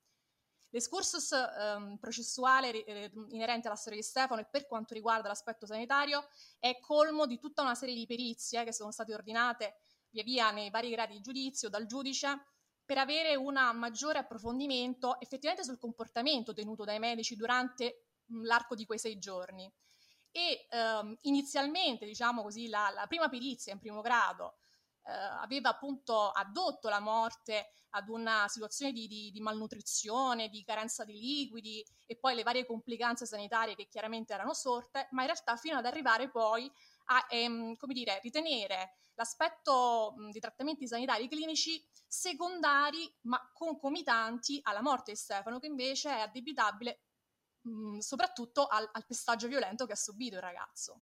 [0.70, 6.26] L'escursus ehm, processuale eh, inerente alla storia di Stefano e per quanto riguarda l'aspetto sanitario
[6.58, 10.70] è colmo di tutta una serie di perizie che sono state ordinate via via nei
[10.70, 12.44] vari gradi di giudizio dal giudice
[12.84, 18.04] per avere un maggiore approfondimento effettivamente sul comportamento tenuto dai medici durante
[18.44, 19.70] l'arco di quei sei giorni.
[20.30, 24.57] E ehm, inizialmente, diciamo così, la, la, prima perizia in primo grado
[25.08, 31.04] eh, aveva appunto addotto la morte ad una situazione di, di, di, malnutrizione, di carenza
[31.04, 35.56] di liquidi e poi le varie complicanze sanitarie che chiaramente erano sorte, ma in realtà
[35.56, 36.70] fino ad arrivare poi
[37.06, 44.82] a ehm, come dire, ritenere l'aspetto mh, di trattamenti sanitari clinici secondari ma concomitanti alla
[44.82, 47.00] morte di Stefano, che invece è addebitabile
[47.62, 51.00] mh, soprattutto al, al pestaggio violento che ha subito il ragazzo.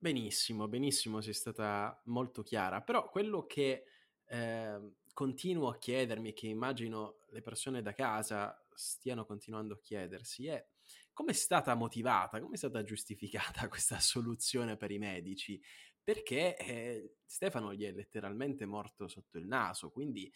[0.00, 3.84] Benissimo, benissimo, sei stata molto chiara, però quello che
[4.26, 10.64] eh, continuo a chiedermi, che immagino le persone da casa stiano continuando a chiedersi, è
[11.12, 15.60] come è stata motivata, come è stata giustificata questa soluzione per i medici?
[16.04, 20.32] Perché eh, Stefano gli è letteralmente morto sotto il naso, quindi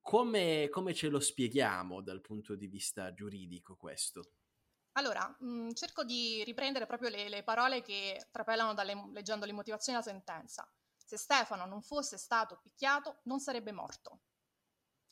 [0.00, 4.32] come, come ce lo spieghiamo dal punto di vista giuridico questo?
[4.98, 9.96] Allora, mh, cerco di riprendere proprio le, le parole che trapelano dalle, leggendo le motivazioni
[9.96, 10.68] della sentenza.
[10.96, 14.22] Se Stefano non fosse stato picchiato, non sarebbe morto.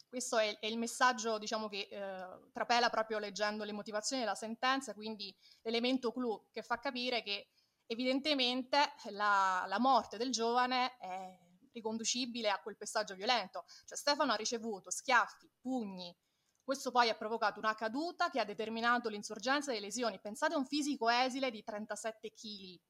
[0.08, 4.92] Questo è, è il messaggio diciamo, che eh, trapela proprio leggendo le motivazioni della sentenza,
[4.92, 7.48] quindi l'elemento clou che fa capire che
[7.86, 11.38] evidentemente la, la morte del giovane è
[11.72, 13.64] riconducibile a quel pestaggio violento.
[13.84, 16.16] Cioè Stefano ha ricevuto schiaffi, pugni,
[16.66, 20.18] questo poi ha provocato una caduta che ha determinato l'insorgenza delle lesioni.
[20.18, 22.80] Pensate a un fisico esile di 37 kg,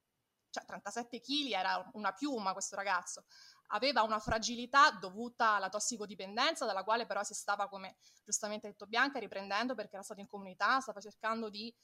[0.48, 3.26] cioè 37 kg era una piuma questo ragazzo
[3.70, 8.86] aveva una fragilità dovuta alla tossicodipendenza, dalla quale però si stava, come giustamente ha detto
[8.86, 11.74] Bianca, riprendendo perché era stato in comunità, stava cercando di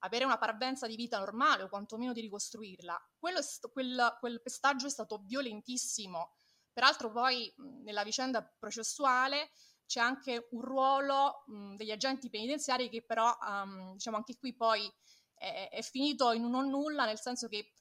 [0.00, 3.10] avere una parvenza di vita normale o quantomeno di ricostruirla.
[3.18, 3.40] Quello,
[3.72, 6.32] quel, quel pestaggio è stato violentissimo.
[6.72, 9.50] Peraltro poi nella vicenda processuale
[9.88, 14.86] c'è anche un ruolo mh, degli agenti penitenziari che però, um, diciamo anche qui poi
[15.34, 17.72] è, è, finito in un non nulla, nel senso che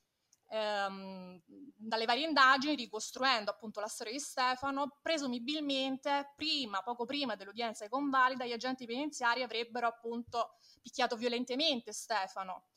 [0.47, 1.41] ehm,
[1.75, 7.89] dalle varie indagini, ricostruendo appunto la storia di Stefano, presumibilmente prima, poco prima dell'udienza ai
[7.89, 12.67] convalida, gli agenti penitenziari avrebbero appunto picchiato violentemente Stefano,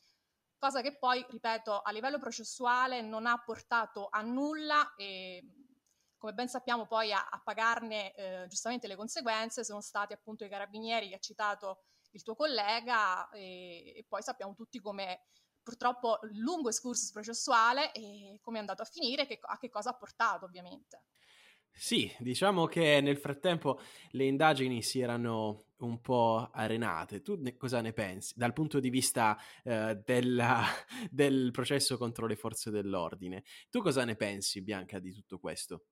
[0.58, 5.59] cosa che poi, ripeto, a livello processuale non ha portato a nulla e
[6.20, 10.50] come ben sappiamo poi a, a pagarne eh, giustamente le conseguenze sono stati appunto i
[10.50, 15.22] carabinieri che ha citato il tuo collega e, e poi sappiamo tutti come
[15.62, 19.94] purtroppo lungo excursus processuale e come è andato a finire, che, a che cosa ha
[19.94, 21.04] portato ovviamente.
[21.72, 23.80] Sì, diciamo che nel frattempo
[24.10, 27.22] le indagini si erano un po' arenate.
[27.22, 30.62] Tu ne, cosa ne pensi dal punto di vista eh, della,
[31.08, 33.44] del processo contro le forze dell'ordine?
[33.70, 35.84] Tu cosa ne pensi, Bianca, di tutto questo?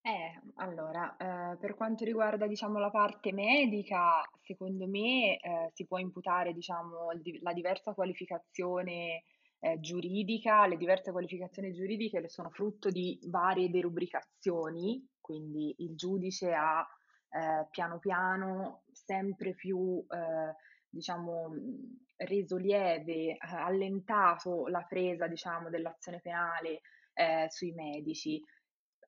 [0.00, 5.98] Eh, allora, eh, per quanto riguarda, diciamo, la parte medica, secondo me, eh, si può
[5.98, 9.24] imputare, diciamo, di- la diversa qualificazione,
[9.58, 10.66] eh, giuridica.
[10.66, 16.86] Le diverse qualificazioni giuridiche sono frutto di varie derubricazioni, quindi il giudice ha,
[17.30, 20.54] eh, piano piano sempre più, eh,
[20.88, 21.50] diciamo,
[22.16, 26.80] reso lieve, eh, allentato la presa, diciamo, dell'azione penale,
[27.12, 28.40] eh, sui medici.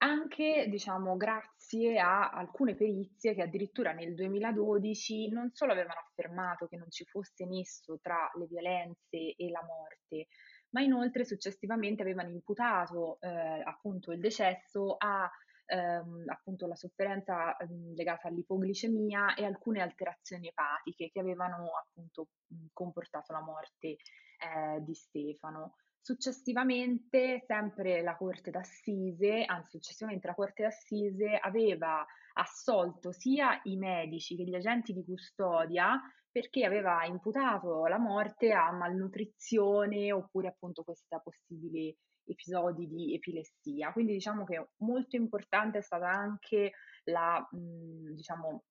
[0.02, 6.78] Anche, diciamo, grazie a alcune perizie che addirittura nel 2012 non solo avevano affermato che
[6.78, 10.28] non ci fosse nesso tra le violenze e la morte,
[10.70, 15.30] ma inoltre successivamente avevano imputato eh, appunto il decesso a
[15.66, 22.28] ehm, appunto la sofferenza ehm, legata all'ipoglicemia e alcune alterazioni epatiche che avevano appunto
[22.72, 25.74] comportato la morte eh, di Stefano.
[26.02, 34.34] Successivamente, sempre la Corte d'Assise, anzi successivamente la Corte d'Assise aveva assolto sia i medici
[34.34, 41.18] che gli agenti di custodia perché aveva imputato la morte a malnutrizione oppure appunto questa
[41.18, 43.92] possibile episodi di epilessia.
[43.92, 46.72] Quindi diciamo che molto importante è stata anche
[47.04, 48.64] la, mh, diciamo,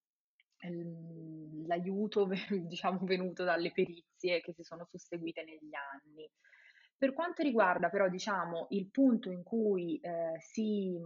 [1.67, 2.27] l'aiuto
[2.65, 6.29] diciamo, venuto dalle perizie che si sono susseguite negli anni.
[6.99, 10.99] Per quanto riguarda però, diciamo, il punto in cui eh, si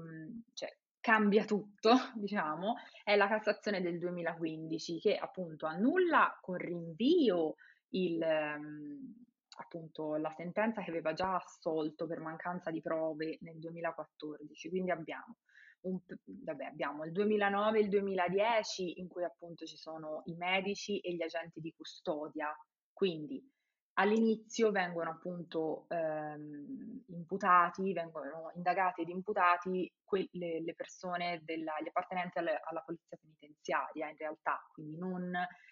[0.54, 7.54] cioè, cambia tutto, diciamo, è la Cassazione del 2015 che appunto annulla con rinvio
[7.90, 9.24] il, ehm,
[9.58, 14.70] appunto, la sentenza che aveva già assolto per mancanza di prove nel 2014.
[14.70, 15.38] Quindi abbiamo,
[15.82, 21.00] un, vabbè, abbiamo il 2009 e il 2010 in cui appunto ci sono i medici
[21.02, 22.52] e gli agenti di custodia.
[22.92, 23.48] Quindi
[23.96, 31.88] All'inizio vengono appunto ehm, imputati, vengono indagati ed imputati que- le, le, persone, della, gli
[31.88, 35.32] appartenenti alle, alla polizia penitenziaria in realtà, quindi non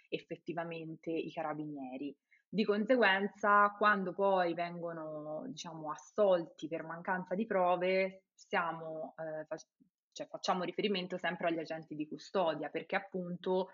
[0.10, 2.16] effettivamente i carabinieri.
[2.48, 9.68] Di conseguenza, quando poi vengono diciamo, assolti per mancanza di prove, siamo, eh, fac-
[10.12, 13.70] cioè, facciamo riferimento sempre agli agenti di custodia, perché appunto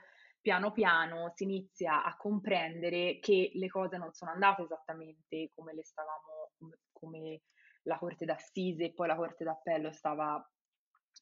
[0.47, 5.83] piano piano si inizia a comprendere che le cose non sono andate esattamente come le
[5.83, 6.51] stavamo,
[6.93, 7.41] come,
[7.83, 10.41] la Corte d'Assise e poi la Corte d'Appello stava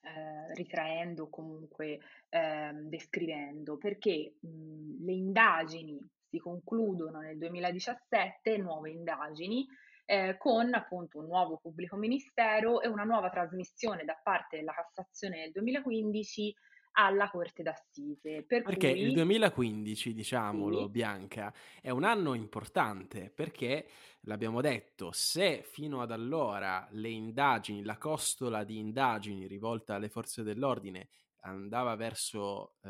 [0.04, 1.98] eh, ritraendo, comunque
[2.30, 9.66] eh, descrivendo, perché mh, le indagini si concludono nel 2017, nuove indagini,
[10.06, 15.38] eh, con appunto un nuovo pubblico ministero e una nuova trasmissione da parte della Cassazione
[15.38, 16.54] nel 2015
[16.96, 18.44] alla Corte d'Assise.
[18.44, 19.02] Per perché cui...
[19.02, 20.90] il 2015, diciamolo, sì.
[20.90, 23.88] Bianca, è un anno importante perché,
[24.22, 30.44] l'abbiamo detto, se fino ad allora le indagini, la costola di indagini rivolta alle forze
[30.44, 31.10] dell'ordine
[31.46, 32.90] andava verso eh,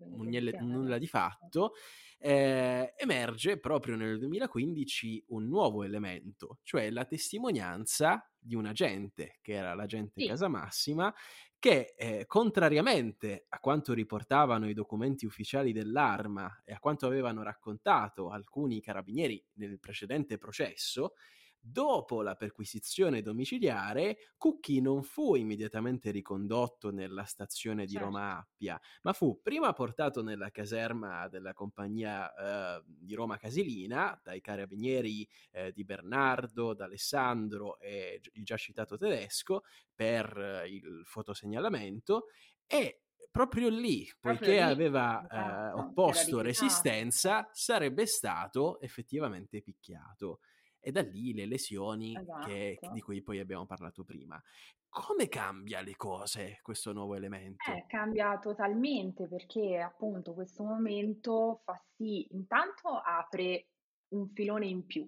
[0.00, 0.28] un
[0.62, 1.74] nulla di fatto,
[2.18, 9.52] eh, emerge proprio nel 2015 un nuovo elemento, cioè la testimonianza di un agente, che
[9.52, 10.26] era l'agente sì.
[10.26, 11.14] Casamassima,
[11.58, 18.30] che eh, contrariamente a quanto riportavano i documenti ufficiali dell'arma e a quanto avevano raccontato
[18.30, 21.14] alcuni carabinieri nel precedente processo,
[21.60, 28.06] Dopo la perquisizione domiciliare, Cucchi non fu immediatamente ricondotto nella stazione di certo.
[28.06, 34.40] Roma Appia, ma fu prima portato nella caserma della compagnia eh, di Roma Casilina dai
[34.40, 39.62] carabinieri eh, di Bernardo, d'Alessandro e il già citato tedesco
[39.94, 42.26] per eh, il fotosegnalamento
[42.66, 50.40] e proprio lì, poiché proprio lì, aveva esatto, eh, opposto resistenza, sarebbe stato effettivamente picchiato
[50.88, 52.46] e da lì le lesioni esatto.
[52.46, 54.42] che, di cui poi abbiamo parlato prima.
[54.88, 57.70] Come cambia le cose questo nuovo elemento?
[57.70, 63.68] Eh, cambia totalmente perché appunto questo momento fa sì, intanto apre
[64.08, 65.06] un filone in più,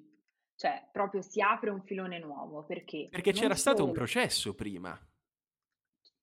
[0.54, 3.08] cioè proprio si apre un filone nuovo perché...
[3.10, 3.76] Perché c'era solo...
[3.76, 4.98] stato un processo prima.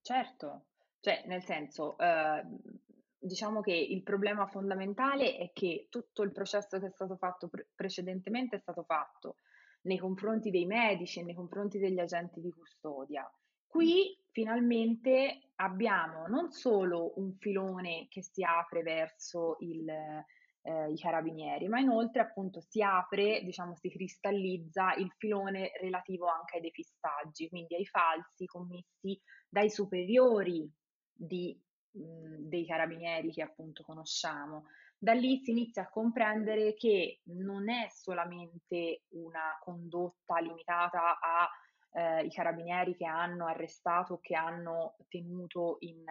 [0.01, 0.67] Certo,
[0.99, 2.43] cioè nel senso, eh,
[3.17, 7.69] diciamo che il problema fondamentale è che tutto il processo che è stato fatto pre-
[7.73, 9.37] precedentemente è stato fatto
[9.87, 13.27] nei confronti dei medici e nei confronti degli agenti di custodia.
[13.65, 21.67] Qui finalmente abbiamo non solo un filone che si apre verso il, eh, i carabinieri,
[21.67, 27.75] ma inoltre appunto si apre, diciamo si cristallizza il filone relativo anche ai depistaggi, quindi
[27.75, 29.19] ai falsi commessi
[29.49, 30.69] dai superiori
[31.13, 31.59] di,
[31.91, 34.65] mh, dei carabinieri che appunto conosciamo.
[34.99, 42.29] Da lì si inizia a comprendere che non è solamente una condotta limitata ai eh,
[42.29, 46.03] carabinieri che hanno arrestato che hanno tenuto in,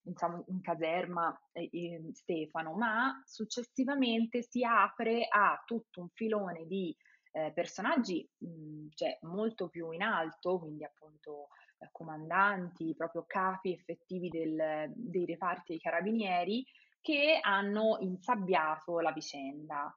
[0.00, 6.96] diciamo, in caserma eh, eh, Stefano, ma successivamente si apre a tutto un filone di
[7.32, 11.48] eh, personaggi mh, cioè, molto più in alto, quindi appunto
[11.78, 16.64] eh, comandanti, proprio capi effettivi del, dei reparti dei carabinieri,
[17.00, 19.96] che hanno insabbiato la vicenda.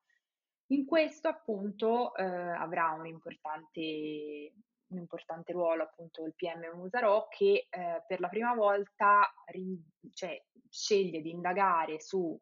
[0.68, 4.54] In questo appunto eh, avrà un importante,
[4.88, 9.84] un importante, ruolo appunto il PM Musarò che eh, per la prima volta rin-
[10.14, 12.40] cioè, sceglie di indagare su,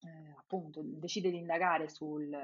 [0.00, 2.36] eh, appunto decide di indagare sul,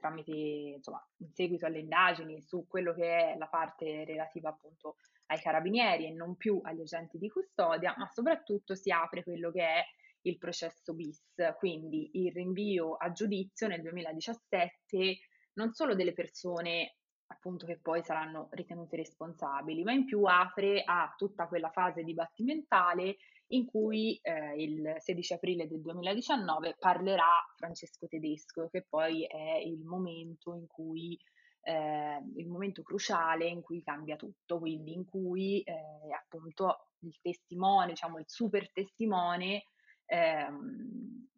[0.00, 5.38] tramite, insomma, in seguito alle indagini su quello che è la parte relativa appunto ai
[5.38, 9.84] carabinieri e non più agli agenti di custodia, ma soprattutto si apre quello che è
[10.22, 11.22] il processo bis,
[11.58, 15.18] quindi il rinvio a giudizio nel 2017
[15.54, 16.96] non solo delle persone
[17.26, 23.16] appunto che poi saranno ritenute responsabili, ma in più apre a tutta quella fase dibattimentale
[23.52, 29.84] in cui eh, il 16 aprile del 2019 parlerà Francesco Tedesco, che poi è il
[29.84, 31.18] momento in cui
[31.62, 37.88] eh, il momento cruciale in cui cambia tutto, quindi in cui eh, appunto il testimone,
[37.88, 39.64] diciamo il super testimone,
[40.10, 41.28] ehm,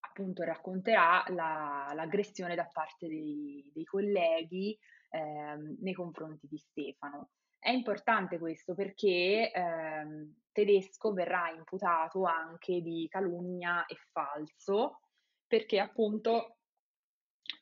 [0.00, 4.76] appunto racconterà la, l'aggressione da parte dei, dei colleghi
[5.10, 7.30] ehm, nei confronti di Stefano.
[7.58, 15.00] È importante questo perché ehm, Tedesco verrà imputato anche di calunnia e falso,
[15.46, 16.56] perché appunto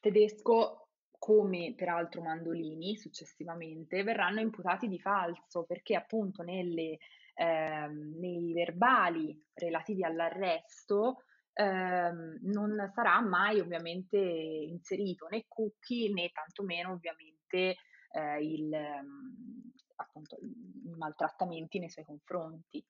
[0.00, 0.88] Tedesco,
[1.18, 6.98] come peraltro Mandolini successivamente, verranno imputati di falso perché appunto nelle,
[7.34, 16.92] ehm, nei verbali relativi all'arresto ehm, non sarà mai ovviamente inserito né cookie né tantomeno
[16.92, 17.76] ovviamente
[18.12, 22.84] eh, il, ehm, appunto, i maltrattamenti nei suoi confronti.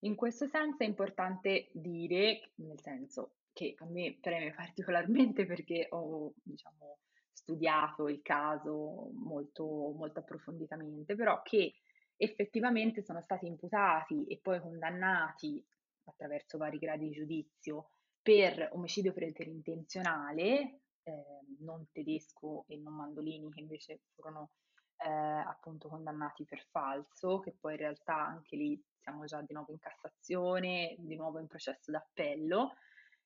[0.00, 6.32] In questo senso è importante dire, nel senso che a me preme particolarmente perché ho
[6.42, 6.98] diciamo,
[7.32, 11.74] studiato il caso molto, molto approfonditamente, però che
[12.18, 15.64] effettivamente sono stati imputati e poi condannati
[16.04, 17.90] attraverso vari gradi di giudizio
[18.20, 21.24] per omicidio preterintenzionale, eh,
[21.60, 24.50] non tedesco e non mandolini che invece furono
[24.98, 29.72] eh, appunto condannati per falso, che poi in realtà anche lì siamo già di nuovo
[29.72, 32.74] in Cassazione, di nuovo in processo d'appello.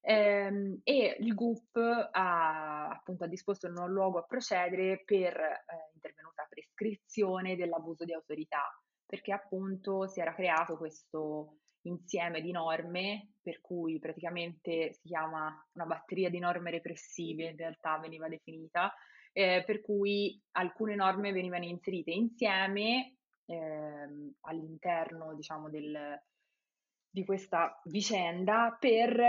[0.05, 5.91] Ehm, e il GUP ha appunto ha disposto il non luogo a procedere per eh,
[5.95, 8.65] intervenuta prescrizione dell'abuso di autorità,
[9.13, 15.85] perché appunto si era creato questo insieme di norme per cui praticamente si chiama una
[15.85, 18.91] batteria di norme repressive, in realtà veniva definita,
[19.35, 26.19] eh, per cui alcune norme venivano inserite insieme eh, all'interno diciamo, del,
[27.13, 29.21] di questa vicenda per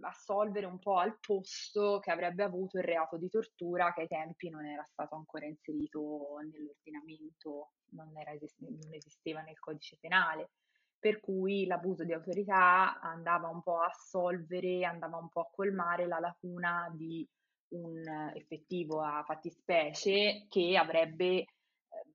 [0.00, 4.48] assolvere un po' al posto che avrebbe avuto il reato di tortura che ai tempi
[4.48, 10.52] non era stato ancora inserito nell'ordinamento, non, era, non esisteva nel codice penale.
[10.98, 16.06] Per cui l'abuso di autorità andava un po' a assolvere, andava un po' a colmare
[16.06, 17.28] la lacuna di
[17.68, 18.02] un
[18.34, 21.46] effettivo a fattispecie che avrebbe eh,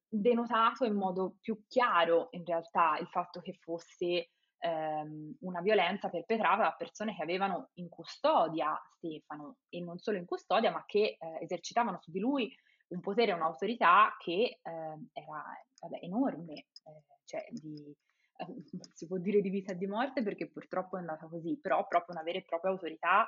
[0.10, 4.32] denotato in modo più chiaro in realtà il fatto che fosse
[4.64, 10.26] ehm, una violenza perpetrata da persone che avevano in custodia Stefano e non solo in
[10.26, 12.56] custodia ma che eh, esercitavano su di lui
[12.88, 15.44] un potere e un'autorità che eh, era
[15.82, 17.94] vabbè, enorme, eh, cioè di,
[18.94, 22.16] si può dire di vita e di morte perché purtroppo è andata così, però proprio
[22.16, 23.28] una vera e propria autorità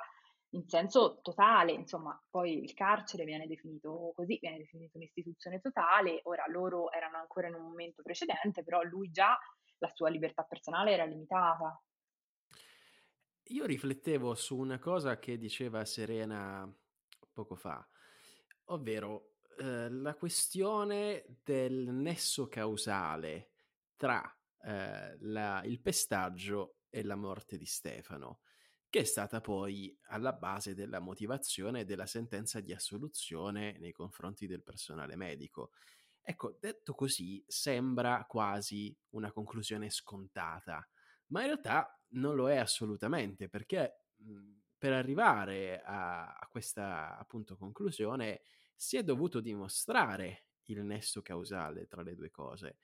[0.50, 6.44] in senso totale, insomma, poi il carcere viene definito così, viene definito un'istituzione totale, ora
[6.48, 9.36] loro erano ancora in un momento precedente, però lui già
[9.78, 11.80] la sua libertà personale era limitata.
[13.50, 16.68] Io riflettevo su una cosa che diceva Serena
[17.32, 17.86] poco fa,
[18.66, 23.50] ovvero eh, la questione del nesso causale
[23.94, 24.22] tra
[24.62, 28.40] eh, la, il pestaggio e la morte di Stefano
[28.96, 34.62] che è stata poi alla base della motivazione della sentenza di assoluzione nei confronti del
[34.62, 35.72] personale medico.
[36.28, 40.84] Ecco, detto così, sembra quasi una conclusione scontata,
[41.28, 44.06] ma in realtà non lo è assolutamente, perché
[44.76, 48.42] per arrivare a, a questa appunto conclusione
[48.74, 52.78] si è dovuto dimostrare il nesso causale tra le due cose.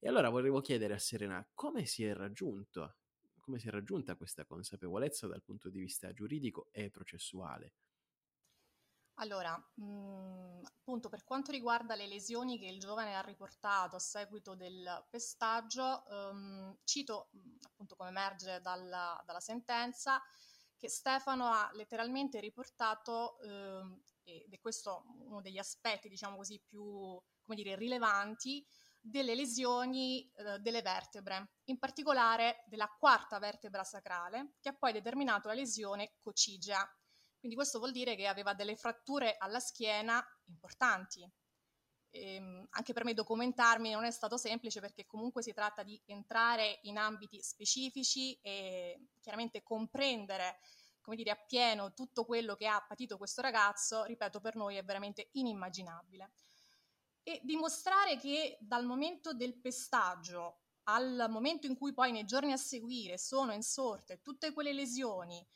[0.00, 2.96] E allora volevo chiedere a Serena come si è raggiunto,
[3.38, 7.74] come si è raggiunta questa consapevolezza dal punto di vista giuridico e processuale.
[9.20, 14.00] Allora, mh, mhmm, appunto per quanto riguarda le lesioni che il giovane ha riportato a
[14.00, 20.22] seguito del pestaggio, um, cito mhmm, appunto come emerge dalla, dalla, sentenza
[20.76, 27.20] che Stefano ha letteralmente riportato, um, ed è questo uno degli aspetti diciamo così più
[27.40, 28.64] come dire, rilevanti,
[29.00, 35.48] delle lesioni uh, delle vertebre, in particolare della quarta vertebra sacrale, che ha poi determinato
[35.48, 36.88] la lesione cocigea
[37.38, 41.28] quindi questo vuol dire che aveva delle fratture alla schiena importanti.
[42.10, 46.80] Ehm, anche per me documentarmi non è stato semplice perché comunque si tratta di entrare
[46.82, 50.58] in ambiti specifici e chiaramente comprendere
[51.08, 55.30] come dire, appieno tutto quello che ha patito questo ragazzo, ripeto, per noi è veramente
[55.32, 56.32] inimmaginabile.
[57.22, 62.58] E dimostrare che dal momento del pestaggio al momento in cui poi nei giorni a
[62.58, 65.46] seguire sono insorte tutte quelle lesioni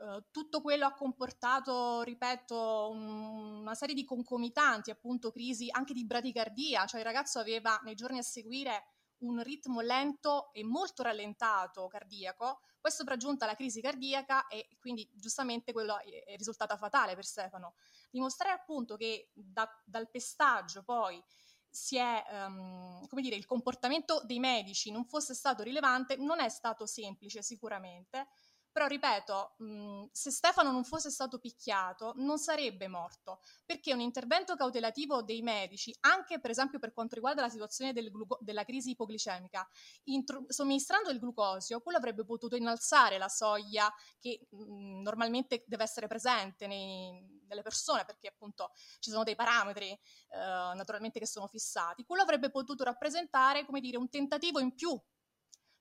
[0.00, 6.06] Uh, tutto quello ha comportato, ripeto, un, una serie di concomitanti, appunto crisi anche di
[6.06, 8.84] bradicardia, cioè il ragazzo aveva nei giorni a seguire
[9.18, 15.72] un ritmo lento e molto rallentato cardiaco, poi sopraggiunta la crisi cardiaca e quindi giustamente
[15.72, 17.74] quello è risultata fatale per Stefano.
[18.10, 21.22] Dimostrare appunto che da, dal pestaggio poi
[21.68, 26.48] si è, um, come dire, il comportamento dei medici non fosse stato rilevante non è
[26.48, 28.28] stato semplice sicuramente,
[28.72, 34.00] però ripeto, mh, mhmm, se Stefano non fosse stato picchiato non sarebbe morto, perché un
[34.00, 38.64] intervento cautelativo dei medici, anche per esempio per quanto riguarda la situazione del gluco- della
[38.64, 39.66] crisi ipoglicemica,
[40.04, 45.82] intro- somministrando il glucosio, quello avrebbe potuto innalzare la soglia che mh, mhmm, normalmente deve
[45.84, 49.98] essere presente nei, nelle persone, perché appunto ci sono dei parametri eh,
[50.30, 52.04] naturalmente che sono fissati.
[52.04, 54.98] Quello avrebbe potuto rappresentare, come dire, un tentativo in più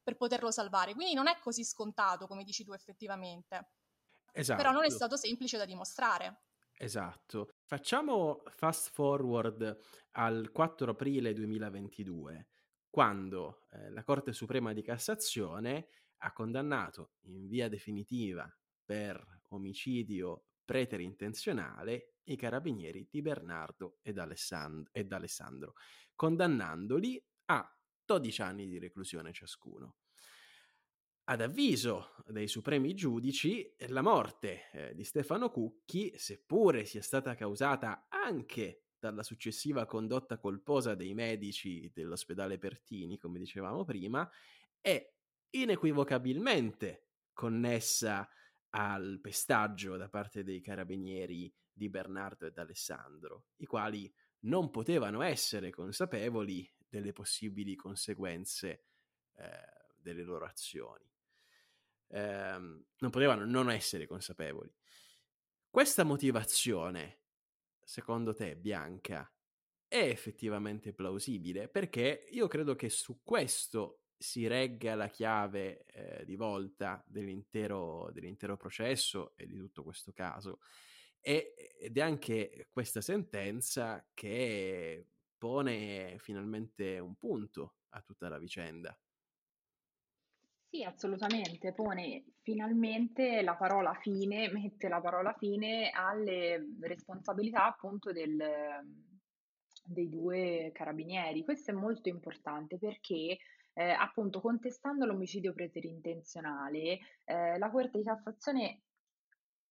[0.10, 0.96] per poterlo salvare.
[0.96, 3.74] Quindi non è così scontato, come dici tu effettivamente.
[4.32, 4.62] Esatto.
[4.62, 6.42] Però non è stato semplice da dimostrare.
[6.74, 7.54] Esatto.
[7.66, 9.78] Facciamo fast forward
[10.12, 12.48] al 4 aprile 2022,
[12.90, 15.90] quando eh, la Corte Suprema di Cassazione
[16.22, 18.52] ha condannato in via definitiva
[18.84, 25.74] per omicidio preterintenzionale i carabinieri di Bernardo ed, Alessand- ed Alessandro,
[26.16, 29.99] condannandoli a 12 anni di reclusione ciascuno.
[31.30, 38.08] Ad avviso dei supremi giudici, la morte eh, di Stefano Cucchi, seppure sia stata causata
[38.10, 44.28] anche dalla successiva condotta colposa dei medici dell'ospedale Pertini, come dicevamo prima,
[44.82, 45.08] è
[45.52, 48.28] inequivocabilmente connessa
[48.70, 54.12] al pestaggio da parte dei carabinieri di Bernardo ed Alessandro, i quali
[54.46, 58.86] non potevano essere consapevoli delle possibili conseguenze
[59.36, 61.18] eh, delle loro azioni.
[62.10, 62.58] Eh,
[63.00, 64.74] non potevano non essere consapevoli.
[65.70, 67.22] Questa motivazione,
[67.84, 69.32] secondo te, Bianca,
[69.88, 71.68] è effettivamente plausibile?
[71.68, 78.58] Perché io credo che su questo si regga la chiave eh, di volta dell'intero, dell'intero
[78.58, 80.60] processo e di tutto questo caso.
[81.22, 85.08] E, ed è anche questa sentenza che
[85.38, 88.98] pone finalmente un punto a tutta la vicenda.
[90.72, 98.38] Sì, assolutamente, pone finalmente la parola fine, mette la parola fine alle responsabilità appunto del,
[99.84, 101.44] dei due carabinieri.
[101.44, 103.38] Questo è molto importante perché
[103.74, 108.82] eh, appunto contestando l'omicidio preterintenzionale, eh, la Corte di Cassazione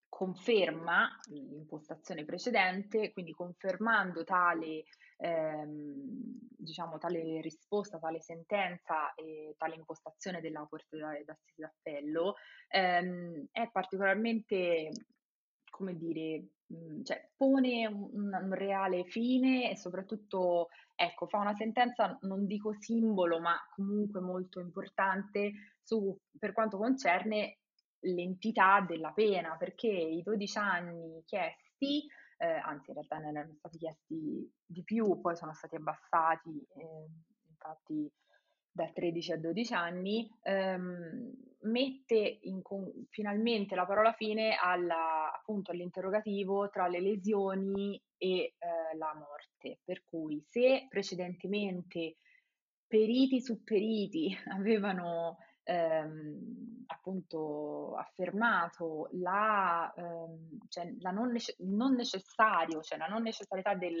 [0.09, 4.83] conferma l'impostazione precedente, quindi confermando tale
[5.19, 12.35] ehm, diciamo, tale risposta, tale sentenza e tale impostazione della Corte d'Assise d'Appello
[12.69, 14.89] ehm, è particolarmente,
[15.69, 22.17] come dire, mh, cioè, pone un, un, reale fine e soprattutto, ecco, fa una sentenza,
[22.21, 25.51] non dico simbolo, ma comunque molto importante
[25.81, 27.59] su, per quanto concerne
[28.01, 32.07] l'entità della pena, perché i 12 anni chiesti
[32.39, 37.07] eh, anzi in realtà ne erano stati chiesti di più, poi sono stati abbassati, eh,
[37.49, 38.09] infatti
[38.71, 41.33] da 13 a 12 anni, ehm,
[41.63, 48.27] mette con, finalmente la parola fine alla, appunto, all'interrogativo tra le lesioni e
[48.57, 49.79] eh, la morte.
[49.83, 52.17] Per cui se precedentemente
[52.87, 62.81] periti su periti avevano ehm, appunto affermato la, ehm, cioè la non, nece- non, necessario,
[62.81, 63.99] cioè la non necessarietà del,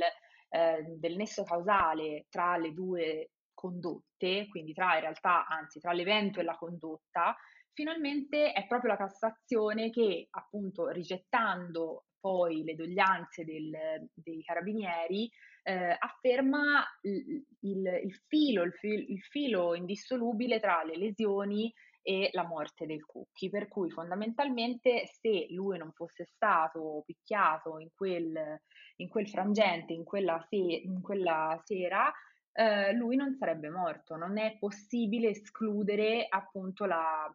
[0.49, 6.39] eh, del nesso causale tra le due condotte, quindi tra in realtà, anzi tra l'evento
[6.39, 7.35] e la condotta,
[7.73, 15.29] finalmente è proprio la Cassazione che appunto rigettando poi le doglianze del, dei carabinieri
[15.63, 22.45] eh, afferma il, il, il, filo, il, il filo indissolubile tra le lesioni e la
[22.45, 28.59] morte del Cucchi, per cui fondamentalmente se lui non fosse stato picchiato in quel,
[28.97, 32.11] in quel frangente, in quella, se, in quella sera,
[32.53, 34.15] eh, lui non sarebbe morto.
[34.15, 37.31] Non è possibile escludere appunto la,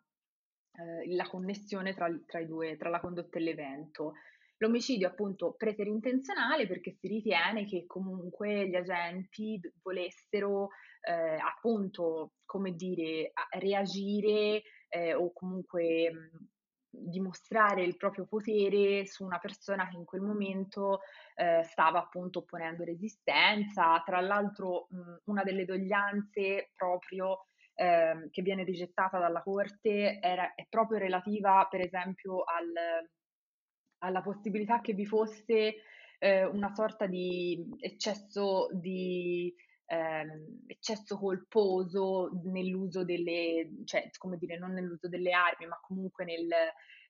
[0.76, 4.14] eh, la connessione tra, tra, i due, tra la condotta e l'evento.
[4.58, 10.68] L'omicidio appunto preterintenzionale perché si ritiene che comunque gli agenti volessero
[11.02, 16.30] eh, appunto, come dire, reagire eh, o comunque
[16.96, 21.00] dimostrare il proprio potere su una persona che in quel momento
[21.34, 24.00] eh, stava appunto opponendo resistenza.
[24.04, 30.64] Tra l'altro mh, una delle doglianze proprio eh, che viene rigettata dalla Corte era, è
[30.68, 32.72] proprio relativa per esempio al,
[33.98, 35.74] alla possibilità che vi fosse
[36.18, 39.54] eh, una sorta di eccesso di
[39.86, 46.48] ehm, eccesso colposo nell'uso delle, cioè come dire, non nell'uso delle armi, ma comunque nel,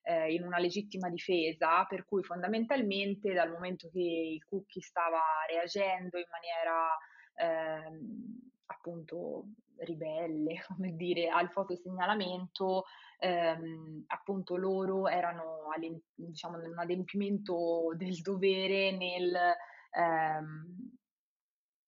[0.03, 6.17] eh, in una legittima difesa, per cui fondamentalmente dal momento che il Cookie stava reagendo
[6.17, 6.89] in maniera
[7.35, 9.45] ehm, appunto
[9.79, 12.85] ribelle, come dire, al fotosegnalamento,
[13.19, 15.69] ehm, appunto loro erano
[16.13, 19.35] diciamo, in un adempimento del dovere nel,
[19.91, 20.91] ehm,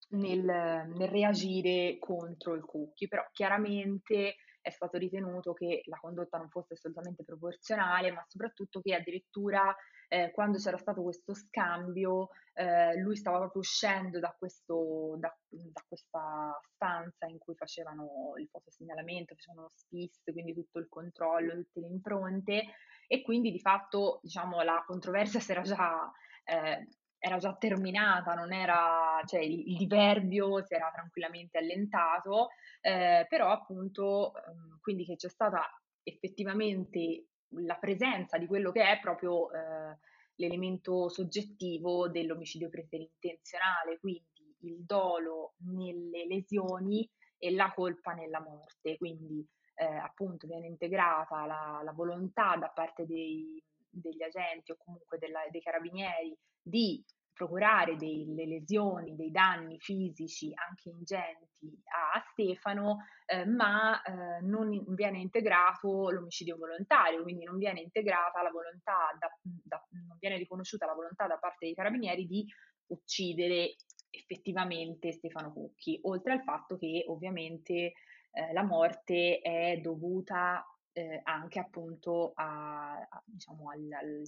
[0.09, 4.35] nel, nel reagire contro il cookie, però chiaramente
[4.68, 9.74] è stato ritenuto che la condotta non fosse assolutamente proporzionale, ma soprattutto che addirittura
[10.09, 15.84] eh, quando c'era stato questo scambio, eh, lui stava proprio uscendo da, questo, da, da,
[15.88, 21.88] questa stanza in cui facevano il fotosegnalamento, facevano SPIS, quindi tutto il controllo, tutte le
[21.88, 22.63] impronte,
[23.07, 26.11] e quindi di fatto diciamo, la controversia si era già
[26.43, 26.88] eh,
[27.28, 32.49] era già terminata, non era, cioè il, il diverbio si era tranquillamente allentato,
[32.82, 35.63] eh, però appunto ehm, quindi che c'è stata
[36.03, 39.97] effettivamente la presenza di quello che è proprio eh,
[40.36, 47.07] l'elemento soggettivo dell'omicidio preterintenzionale, quindi il dolo nelle lesioni
[47.38, 53.05] e la colpa nella morte, quindi eh, appunto viene integrata la, la, volontà da parte
[53.05, 57.03] dei, degli agenti o comunque della, dei carabinieri di
[57.38, 61.45] procurare delle lesioni, dei danni fisici anche ingenti
[61.85, 68.51] a Stefano, eh, ma eh, non viene integrato l'omicidio volontario, quindi non viene integrata la
[68.51, 72.45] volontà, da, da, non viene riconosciuta la volontà da parte dei carabinieri di
[72.88, 73.75] uccidere
[74.09, 77.93] effettivamente Stefano Cucchi, oltre al fatto che ovviamente
[78.31, 84.23] eh, la morte è dovuta eh, anche appunto a, a, diciamo, al, al,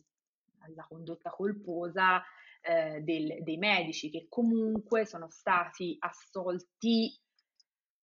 [0.62, 2.24] alla condotta colposa
[2.62, 7.18] eh, del, dei medici che comunque sono stati assolti,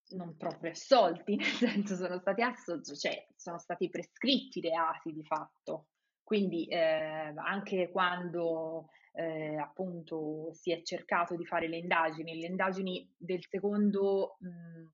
[0.09, 5.87] non proprio assolti, nel senso sono stati assolti, cioè sono stati prescritti reati di fatto.
[6.23, 13.09] Quindi eh, anche quando eh, appunto si è cercato di fare le indagini, le indagini
[13.17, 14.91] del secondo mh,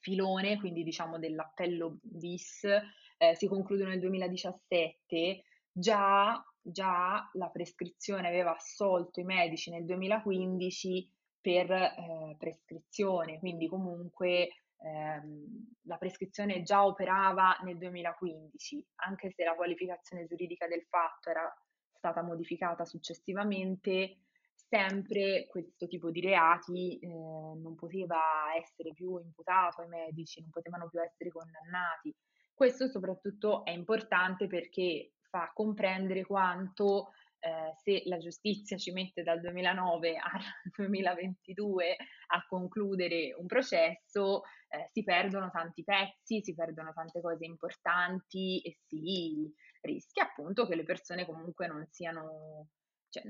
[0.00, 5.42] filone, quindi diciamo dell'appello bis, eh, si concludono nel 2017,
[5.78, 14.48] già già la prescrizione aveva assolto i medici nel 2015 per eh, prescrizione, quindi comunque
[14.78, 21.48] ehm, la prescrizione già operava nel 2015, anche se la qualificazione giuridica del fatto era
[21.92, 24.22] stata modificata successivamente,
[24.54, 28.18] sempre questo tipo di reati eh, non poteva
[28.58, 32.12] essere più imputato ai medici, non potevano più essere condannati.
[32.52, 37.10] Questo soprattutto è importante perché fa comprendere quanto
[37.40, 40.42] eh, se la giustizia ci mette dal 2009 al
[40.74, 41.96] 2022
[42.28, 48.78] a concludere un processo, eh, si perdono tanti pezzi, si perdono tante cose importanti e
[48.86, 52.68] si rischia appunto che le persone comunque non siano,
[53.10, 53.22] cioè,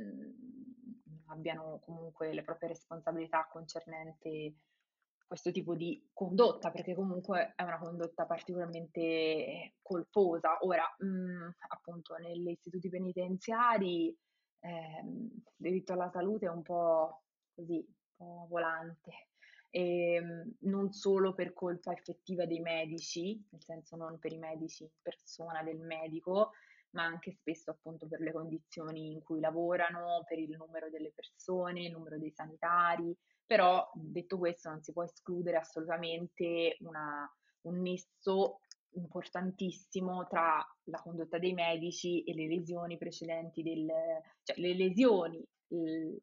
[1.26, 4.56] abbiano comunque le proprie responsabilità concernenti
[5.26, 10.58] questo tipo di condotta, perché comunque è una condotta particolarmente colposa.
[10.60, 14.16] Ora, mh, mm, appunto, negli istituti penitenziari
[14.60, 17.22] eh, il diritto alla salute è un po'
[17.54, 19.28] così, un po' volante
[19.76, 24.84] e ehm, non solo per colpa effettiva dei medici, nel senso non per i medici
[24.84, 26.52] in persona del medico,
[26.96, 31.84] ma anche spesso appunto per le condizioni in cui lavorano, per il numero delle persone,
[31.84, 37.30] il numero dei sanitari, però detto questo non si può escludere assolutamente una,
[37.62, 38.60] un nesso
[38.94, 43.86] importantissimo tra la condotta dei medici e le lesioni precedenti del,
[44.42, 45.46] cioè le lesioni,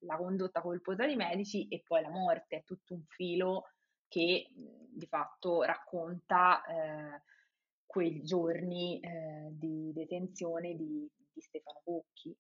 [0.02, 3.66] la condotta colposa dei medici e poi la morte, è tutto un filo
[4.08, 7.22] che di fatto racconta eh,
[7.94, 12.36] quei giorni eh, di detenzione di, di Stefano Cucchi.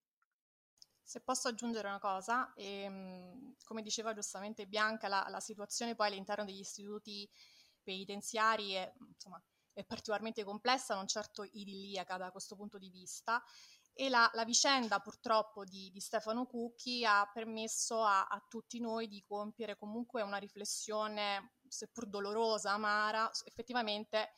[1.03, 6.43] Se posso aggiungere una cosa, ehm, come diceva giustamente Bianca, la, la, situazione poi all'interno
[6.43, 7.29] degli istituti
[7.83, 9.39] penitenziari è, insomma,
[9.73, 13.39] è particolarmente complessa, non certo idilliaca da questo punto di vista.
[13.93, 19.07] E la, la vicenda purtroppo di, di, Stefano Cucchi ha permesso a, a, tutti noi
[19.07, 24.31] di compiere comunque una riflessione, seppur dolorosa, amara, effettivamente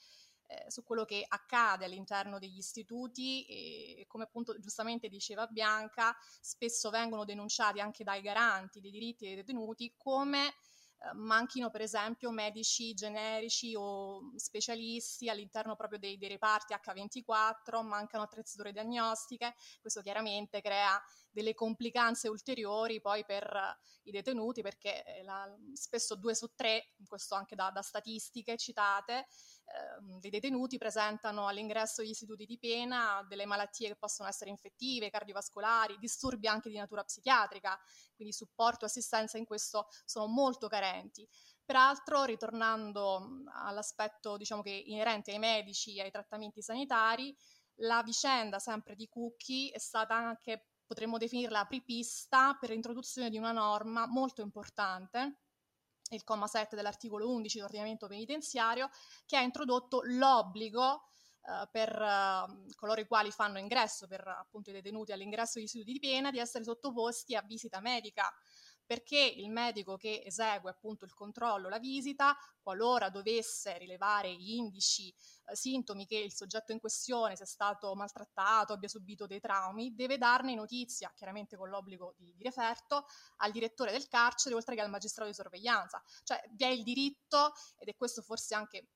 [0.47, 6.89] eh, su quello che accade all'interno degli istituti e come appunto giustamente diceva Bianca, spesso
[6.89, 10.53] vengono denunciati anche dai garanti dei diritti dei detenuti come
[10.97, 18.23] eh, manchino per esempio medici generici o specialisti all'interno proprio dei, dei reparti H24, mancano
[18.23, 25.53] attrezzature diagnostiche, questo chiaramente crea delle complicanze ulteriori poi per i detenuti perché eh, la,
[25.73, 29.27] spesso due su tre, questo anche da, da statistiche citate,
[29.65, 35.09] eh, dei detenuti presentano all'ingresso degli istituti di pena delle malattie che possono essere infettive,
[35.09, 37.79] cardiovascolari, disturbi anche di natura psichiatrica,
[38.13, 41.27] quindi supporto e assistenza in questo sono molto carenti.
[41.65, 47.35] Peraltro, ritornando all'aspetto diciamo che inerente ai medici e ai trattamenti sanitari,
[47.79, 53.51] la vicenda sempre di Cucchi è stata anche potremmo definirla apripista per l'introduzione di una
[53.51, 55.44] norma molto importante,
[56.15, 58.89] il comma 7 dell'articolo 11 dell'ordinamento penitenziario,
[59.25, 61.03] che ha introdotto l'obbligo
[61.45, 65.91] Uh, per uh, coloro i quali fanno ingresso, per appunto i detenuti all'ingresso degli istituti
[65.91, 68.33] di pena, di essere sottoposti a visita medica
[68.85, 75.13] perché il medico che esegue appunto il controllo, la visita, qualora dovesse rilevare indici,
[75.45, 80.17] eh, sintomi che il soggetto in questione sia stato maltrattato, abbia subito dei traumi, deve
[80.17, 83.05] darne notizia, chiaramente con l'obbligo di, di referto,
[83.37, 86.01] al direttore del carcere oltre che al magistrato di sorveglianza.
[86.23, 88.87] Cioè vi è il diritto, ed è questo forse anche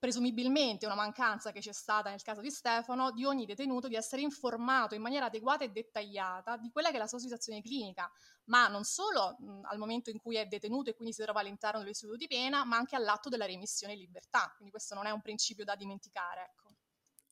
[0.00, 4.22] presumibilmente una mancanza che c'è stata nel caso di Stefano, di ogni detenuto di essere
[4.22, 8.10] informato in maniera adeguata e dettagliata di quella che è la sua situazione clinica,
[8.46, 11.80] ma non solo mh, al momento in cui è detenuto e quindi si trova all'interno
[11.80, 14.52] dell'istituto di pena, ma anche all'atto della remissione in libertà.
[14.56, 16.42] Quindi questo non è un principio da dimenticare.
[16.50, 16.74] Ecco.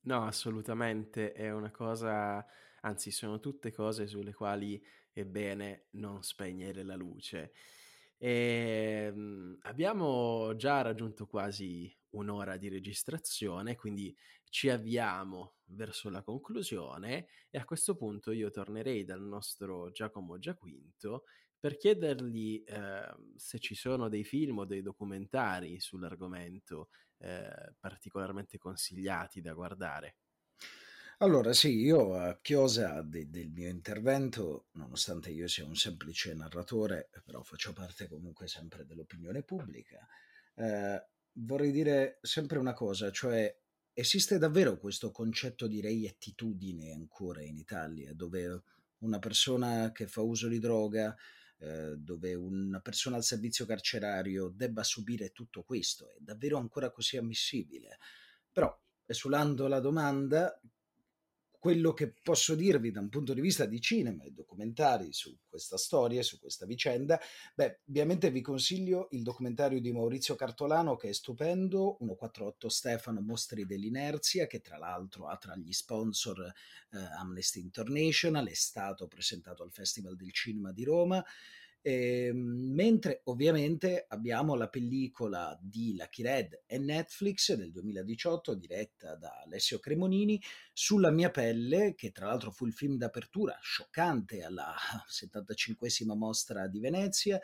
[0.03, 2.45] No, assolutamente, è una cosa,
[2.81, 7.53] anzi sono tutte cose sulle quali è bene non spegnere la luce.
[8.17, 14.17] E, ehm, abbiamo già raggiunto quasi un'ora di registrazione, quindi
[14.49, 21.25] ci avviamo verso la conclusione e a questo punto io tornerei dal nostro Giacomo Giaquinto
[21.59, 26.89] per chiedergli eh, se ci sono dei film o dei documentari sull'argomento
[27.19, 30.17] eh, particolarmente consigliati da guardare.
[31.21, 37.11] Allora sì, io a chiosa de- del mio intervento, nonostante io sia un semplice narratore,
[37.25, 40.07] però faccio parte comunque sempre dell'opinione pubblica,
[40.55, 43.57] eh, vorrei dire sempre una cosa, cioè
[43.93, 48.63] esiste davvero questo concetto di reiettitudine ancora in Italia, dove
[48.99, 51.17] una persona che fa uso di droga,
[51.59, 57.17] eh, dove una persona al servizio carcerario debba subire tutto questo, è davvero ancora così
[57.17, 57.99] ammissibile?
[58.53, 60.61] Però, esulando la domanda,
[61.59, 65.77] quello che posso dirvi da un punto di vista di cinema e documentari su questa
[65.77, 67.21] storia, su questa vicenda,
[67.55, 73.67] beh, ovviamente vi consiglio il documentario di Maurizio Cartolano che è stupendo, 148 Stefano Mostri
[73.67, 79.73] dell'inerzia, che tra l'altro ha tra gli sponsor eh, Amnesty International, è stato presentato al
[79.73, 81.25] Festival del Cinema di Roma
[81.89, 89.41] eh, mentre ovviamente abbiamo la pellicola di Lucky Red e Netflix del 2018 diretta da
[89.47, 90.39] Alessio Cremonini
[90.75, 94.75] sulla mia pelle, che tra l'altro fu il film d'apertura scioccante alla
[95.09, 97.41] 75esima mostra di Venezia,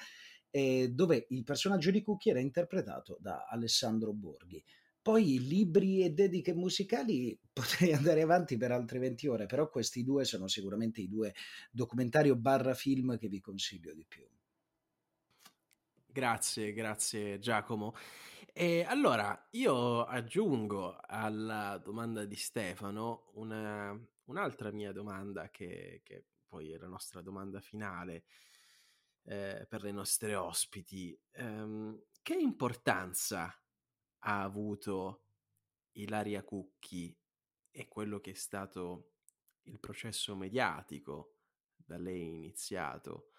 [0.50, 4.62] eh, dove il personaggio di Cucchi era interpretato da Alessandro Borghi.
[5.00, 10.26] Poi libri e dediche musicali potrei andare avanti per altre 20 ore, però questi due
[10.26, 11.32] sono sicuramente i due
[11.70, 14.22] documentari o barra film che vi consiglio di più.
[16.14, 17.92] Grazie, grazie Giacomo.
[18.52, 26.70] E allora io aggiungo alla domanda di Stefano una, un'altra mia domanda che, che, poi
[26.70, 28.26] è la nostra domanda finale
[29.24, 31.20] eh, per le nostre ospiti.
[31.38, 33.52] Um, che importanza
[34.18, 35.24] ha avuto
[35.94, 37.12] Ilaria Cucchi
[37.72, 39.14] e quello che è stato
[39.62, 41.38] il processo mediatico
[41.74, 43.30] da lei iniziato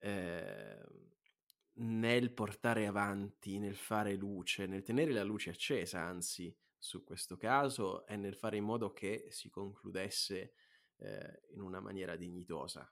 [0.00, 0.78] eh,
[1.74, 8.04] nel portare avanti, nel fare luce, nel tenere la luce accesa, anzi, su questo caso
[8.06, 10.54] e nel fare in modo che si concludesse
[10.96, 12.90] eh, in una maniera dignitosa.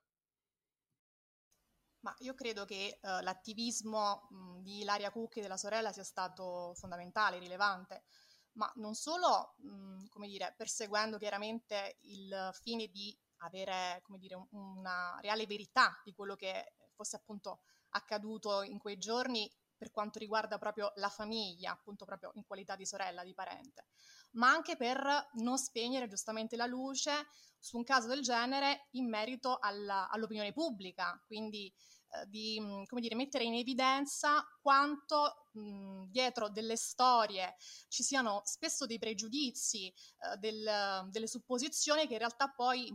[2.02, 6.72] Ma io credo che uh, l'attivismo mh, di Ilaria Cucchi e della sorella sia stato
[6.74, 8.04] fondamentale, rilevante,
[8.52, 15.18] ma non solo, mh, come dire, perseguendo chiaramente il fine di avere, come dire, una
[15.20, 17.60] reale verità di quello che fosse appunto
[17.90, 22.84] accaduto in quei giorni per quanto riguarda proprio la famiglia, appunto proprio in qualità di
[22.84, 23.86] sorella, di parente,
[24.32, 27.12] ma anche per non spegnere giustamente la luce
[27.58, 31.72] su un caso del genere in merito alla, all'opinione pubblica, quindi
[32.12, 37.54] eh, di come dire, mettere in evidenza quanto mh, dietro delle storie
[37.88, 42.92] ci siano spesso dei pregiudizi, eh, del, delle supposizioni che in realtà poi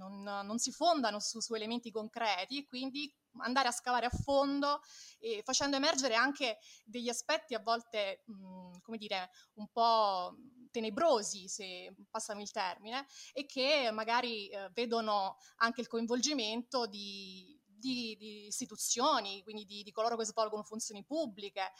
[0.00, 4.80] non, non si fondano su, su elementi concreti e quindi andare a scavare a fondo
[5.18, 10.34] e facendo emergere anche degli aspetti a volte, mh, come dire, un po'
[10.70, 18.16] tenebrosi, se passami il termine, e che magari eh, vedono anche il coinvolgimento di, di,
[18.16, 21.72] di istituzioni, quindi di, di, coloro che svolgono funzioni pubbliche,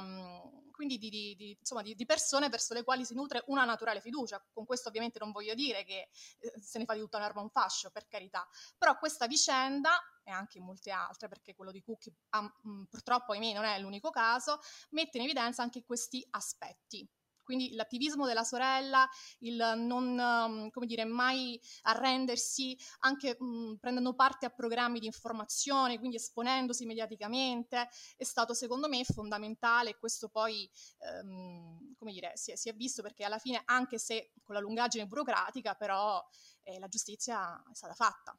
[0.00, 4.44] um, quindi di, insomma, di, persone verso le quali si nutre una naturale fiducia.
[4.52, 6.08] Con questo ovviamente non voglio dire che
[6.38, 10.30] eh, se ne fa di tutta un'erba un fascio, per carità, però questa vicenda e
[10.32, 14.58] anche molte altre, perché quello di Cookie um, purtroppo ahimè non è l'unico caso,
[14.90, 17.08] mette in evidenza anche questi aspetti
[17.48, 24.44] quindi l'attivismo della sorella, il non, um, come dire, mai arrendersi, anche mh, prendendo parte
[24.44, 27.88] a programmi di informazione, quindi esponendosi mediaticamente,
[28.18, 32.74] è stato secondo me fondamentale e questo poi, ehm, come dire, si è, si è,
[32.74, 36.22] visto perché alla fine, anche se con la lungaggine burocratica, però
[36.64, 38.38] eh, la giustizia è stata fatta.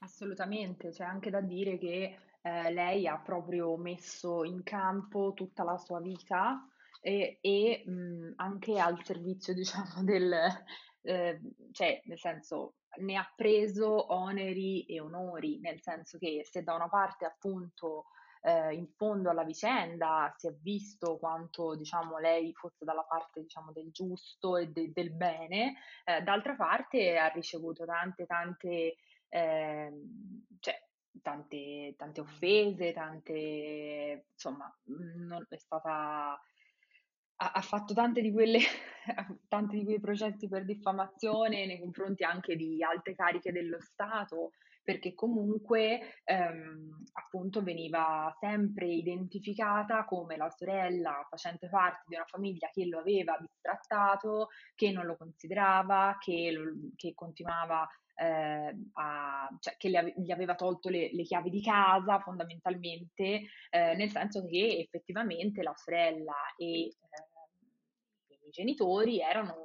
[0.00, 5.78] Assolutamente, c'è anche da dire che eh, lei ha proprio messo in campo tutta la
[5.78, 6.66] sua vita
[7.02, 10.32] e, e mh, anche al servizio, diciamo, del,
[11.02, 11.40] eh,
[11.72, 16.88] cioè, nel senso, ne ha preso oneri e onori, nel senso che se da una
[16.88, 18.04] parte appunto
[18.42, 23.72] eh, in fondo alla vicenda si è visto quanto diciamo lei fosse dalla parte diciamo
[23.72, 25.74] del giusto e de- del bene,
[26.04, 28.96] eh, d'altra parte ha ricevuto tante tante
[29.28, 29.92] eh,
[30.60, 30.78] cioè
[31.22, 36.38] tante, tante offese, tante insomma non è stata
[37.50, 38.58] ha, fatto tante di quelle,
[39.48, 44.50] tanti di quei processi per diffamazione nei confronti anche di alte cariche dello Stato,
[44.82, 52.68] perché comunque ehm, appunto veniva sempre identificata come la sorella facente parte di una famiglia
[52.72, 59.76] che lo aveva bistrattato, che non lo considerava, che, lo, che continuava eh, a, cioè,
[59.76, 64.78] che ave- gli aveva tolto le, le, chiavi di casa fondamentalmente, eh, nel senso che
[64.78, 66.92] effettivamente la sorella e eh,
[68.52, 69.56] genitori erano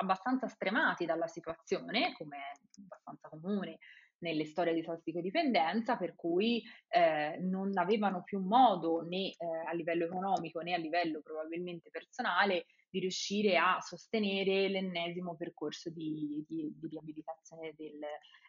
[0.00, 3.78] abbastanza stremati dalla situazione, come è abbastanza comune
[4.20, 9.36] nelle storie di tossicodipendenza, per cui eh, non avevano più modo né eh,
[9.66, 16.44] a livello economico né a livello probabilmente personale di riuscire a sostenere l'ennesimo percorso di,
[16.48, 18.00] di, di riabilitazione del,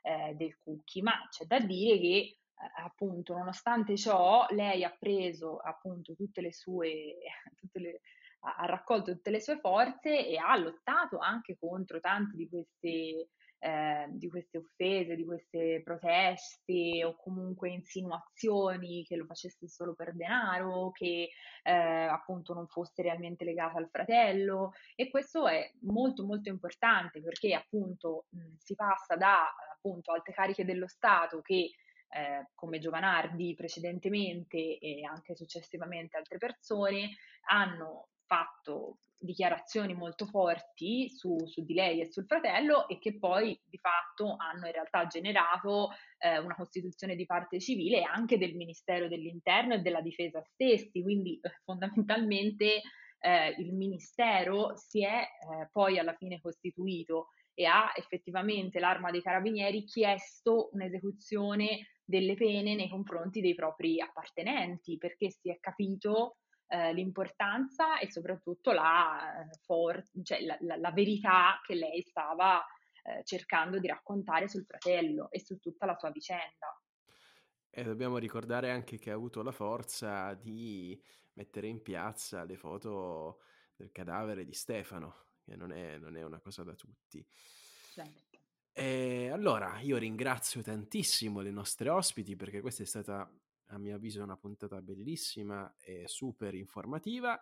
[0.03, 1.01] eh, del cookie.
[1.01, 2.37] Ma c'è da dire che eh,
[2.83, 7.17] appunto nonostante ciò lei ha preso appunto tutte le sue
[7.59, 8.01] tutte le,
[8.41, 13.29] ha raccolto tutte le sue forze e ha lottato anche contro tante di queste,
[13.59, 20.15] eh, di queste offese, di queste proteste o comunque insinuazioni che lo facesse solo per
[20.15, 21.29] denaro, che
[21.63, 24.71] eh, appunto non fosse realmente legata al fratello.
[24.95, 30.65] E questo è molto molto importante perché appunto mh, si passa da appunto alte cariche
[30.65, 31.71] dello Stato che
[32.11, 37.11] eh, come Giovanardi precedentemente e anche successivamente altre persone
[37.49, 43.59] hanno fatto dichiarazioni molto forti su, su, di lei e sul fratello e che poi
[43.65, 49.09] di fatto hanno in realtà generato eh, una costituzione di parte civile anche del Ministero
[49.09, 52.81] dell'Interno e della Difesa stessi, quindi eh, fondamentalmente
[53.19, 59.21] eh, il Ministero si è eh, poi alla fine costituito e ha effettivamente l'arma dei
[59.21, 66.37] carabinieri chiesto un'esecuzione delle pene nei confronti dei propri appartenenti perché si è capito
[66.69, 72.63] eh, l'importanza e soprattutto la, eh, for- cioè la, la, la, verità che lei stava
[73.03, 76.79] eh, cercando di raccontare sul fratello e su tutta la sua vicenda.
[77.71, 81.01] E dobbiamo ricordare anche che ha avuto la forza di
[81.33, 83.41] mettere in piazza le foto
[83.75, 87.25] del cadavere di Stefano, che non è, non è una cosa da tutti.
[87.91, 88.37] Certo.
[88.73, 93.29] E allora, io ringrazio tantissimo le nostre ospiti perché questa è stata,
[93.69, 97.39] a mio avviso, una puntata bellissima e super informativa.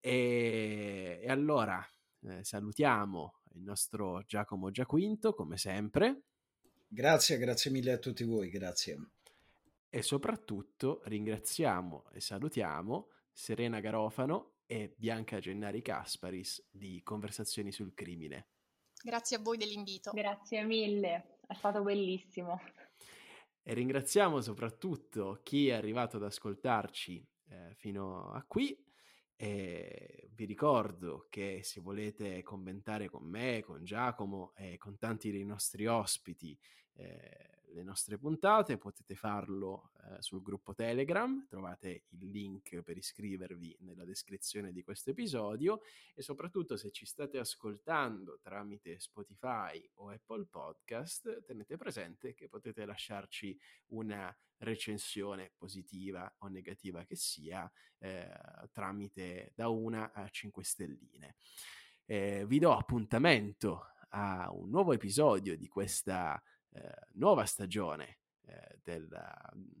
[0.00, 1.84] E, e allora,
[2.22, 6.22] eh, salutiamo il nostro Giacomo Giaquinto, come sempre.
[6.88, 9.10] Grazie, grazie mille a tutti voi, grazie.
[9.88, 18.48] E soprattutto ringraziamo e salutiamo Serena Garofano e Bianca Gennari Casparis di Conversazioni sul Crimine.
[19.02, 20.10] Grazie a voi dell'invito.
[20.12, 22.60] Grazie mille, è stato bellissimo.
[23.68, 28.80] E ringraziamo soprattutto chi è arrivato ad ascoltarci eh, fino a qui.
[29.34, 35.44] E vi ricordo che se volete commentare con me, con Giacomo e con tanti dei
[35.44, 36.56] nostri ospiti
[36.96, 43.76] eh, le nostre puntate, potete farlo eh, sul gruppo Telegram, trovate il link per iscrivervi
[43.80, 45.82] nella descrizione di questo episodio
[46.14, 52.86] e soprattutto se ci state ascoltando tramite Spotify o Apple Podcast, tenete presente che potete
[52.86, 58.26] lasciarci una recensione positiva o negativa che sia eh,
[58.72, 61.36] tramite da una a 5 stelline.
[62.06, 66.40] Eh, vi do appuntamento a un nuovo episodio di questa
[66.76, 69.08] eh, nuova stagione eh, del,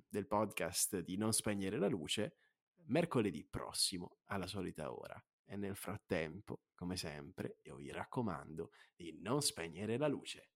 [0.08, 2.36] del podcast di Non spegnere la luce
[2.86, 5.22] mercoledì prossimo alla solita ora.
[5.44, 10.50] E nel frattempo, come sempre, io vi raccomando di non spegnere la luce.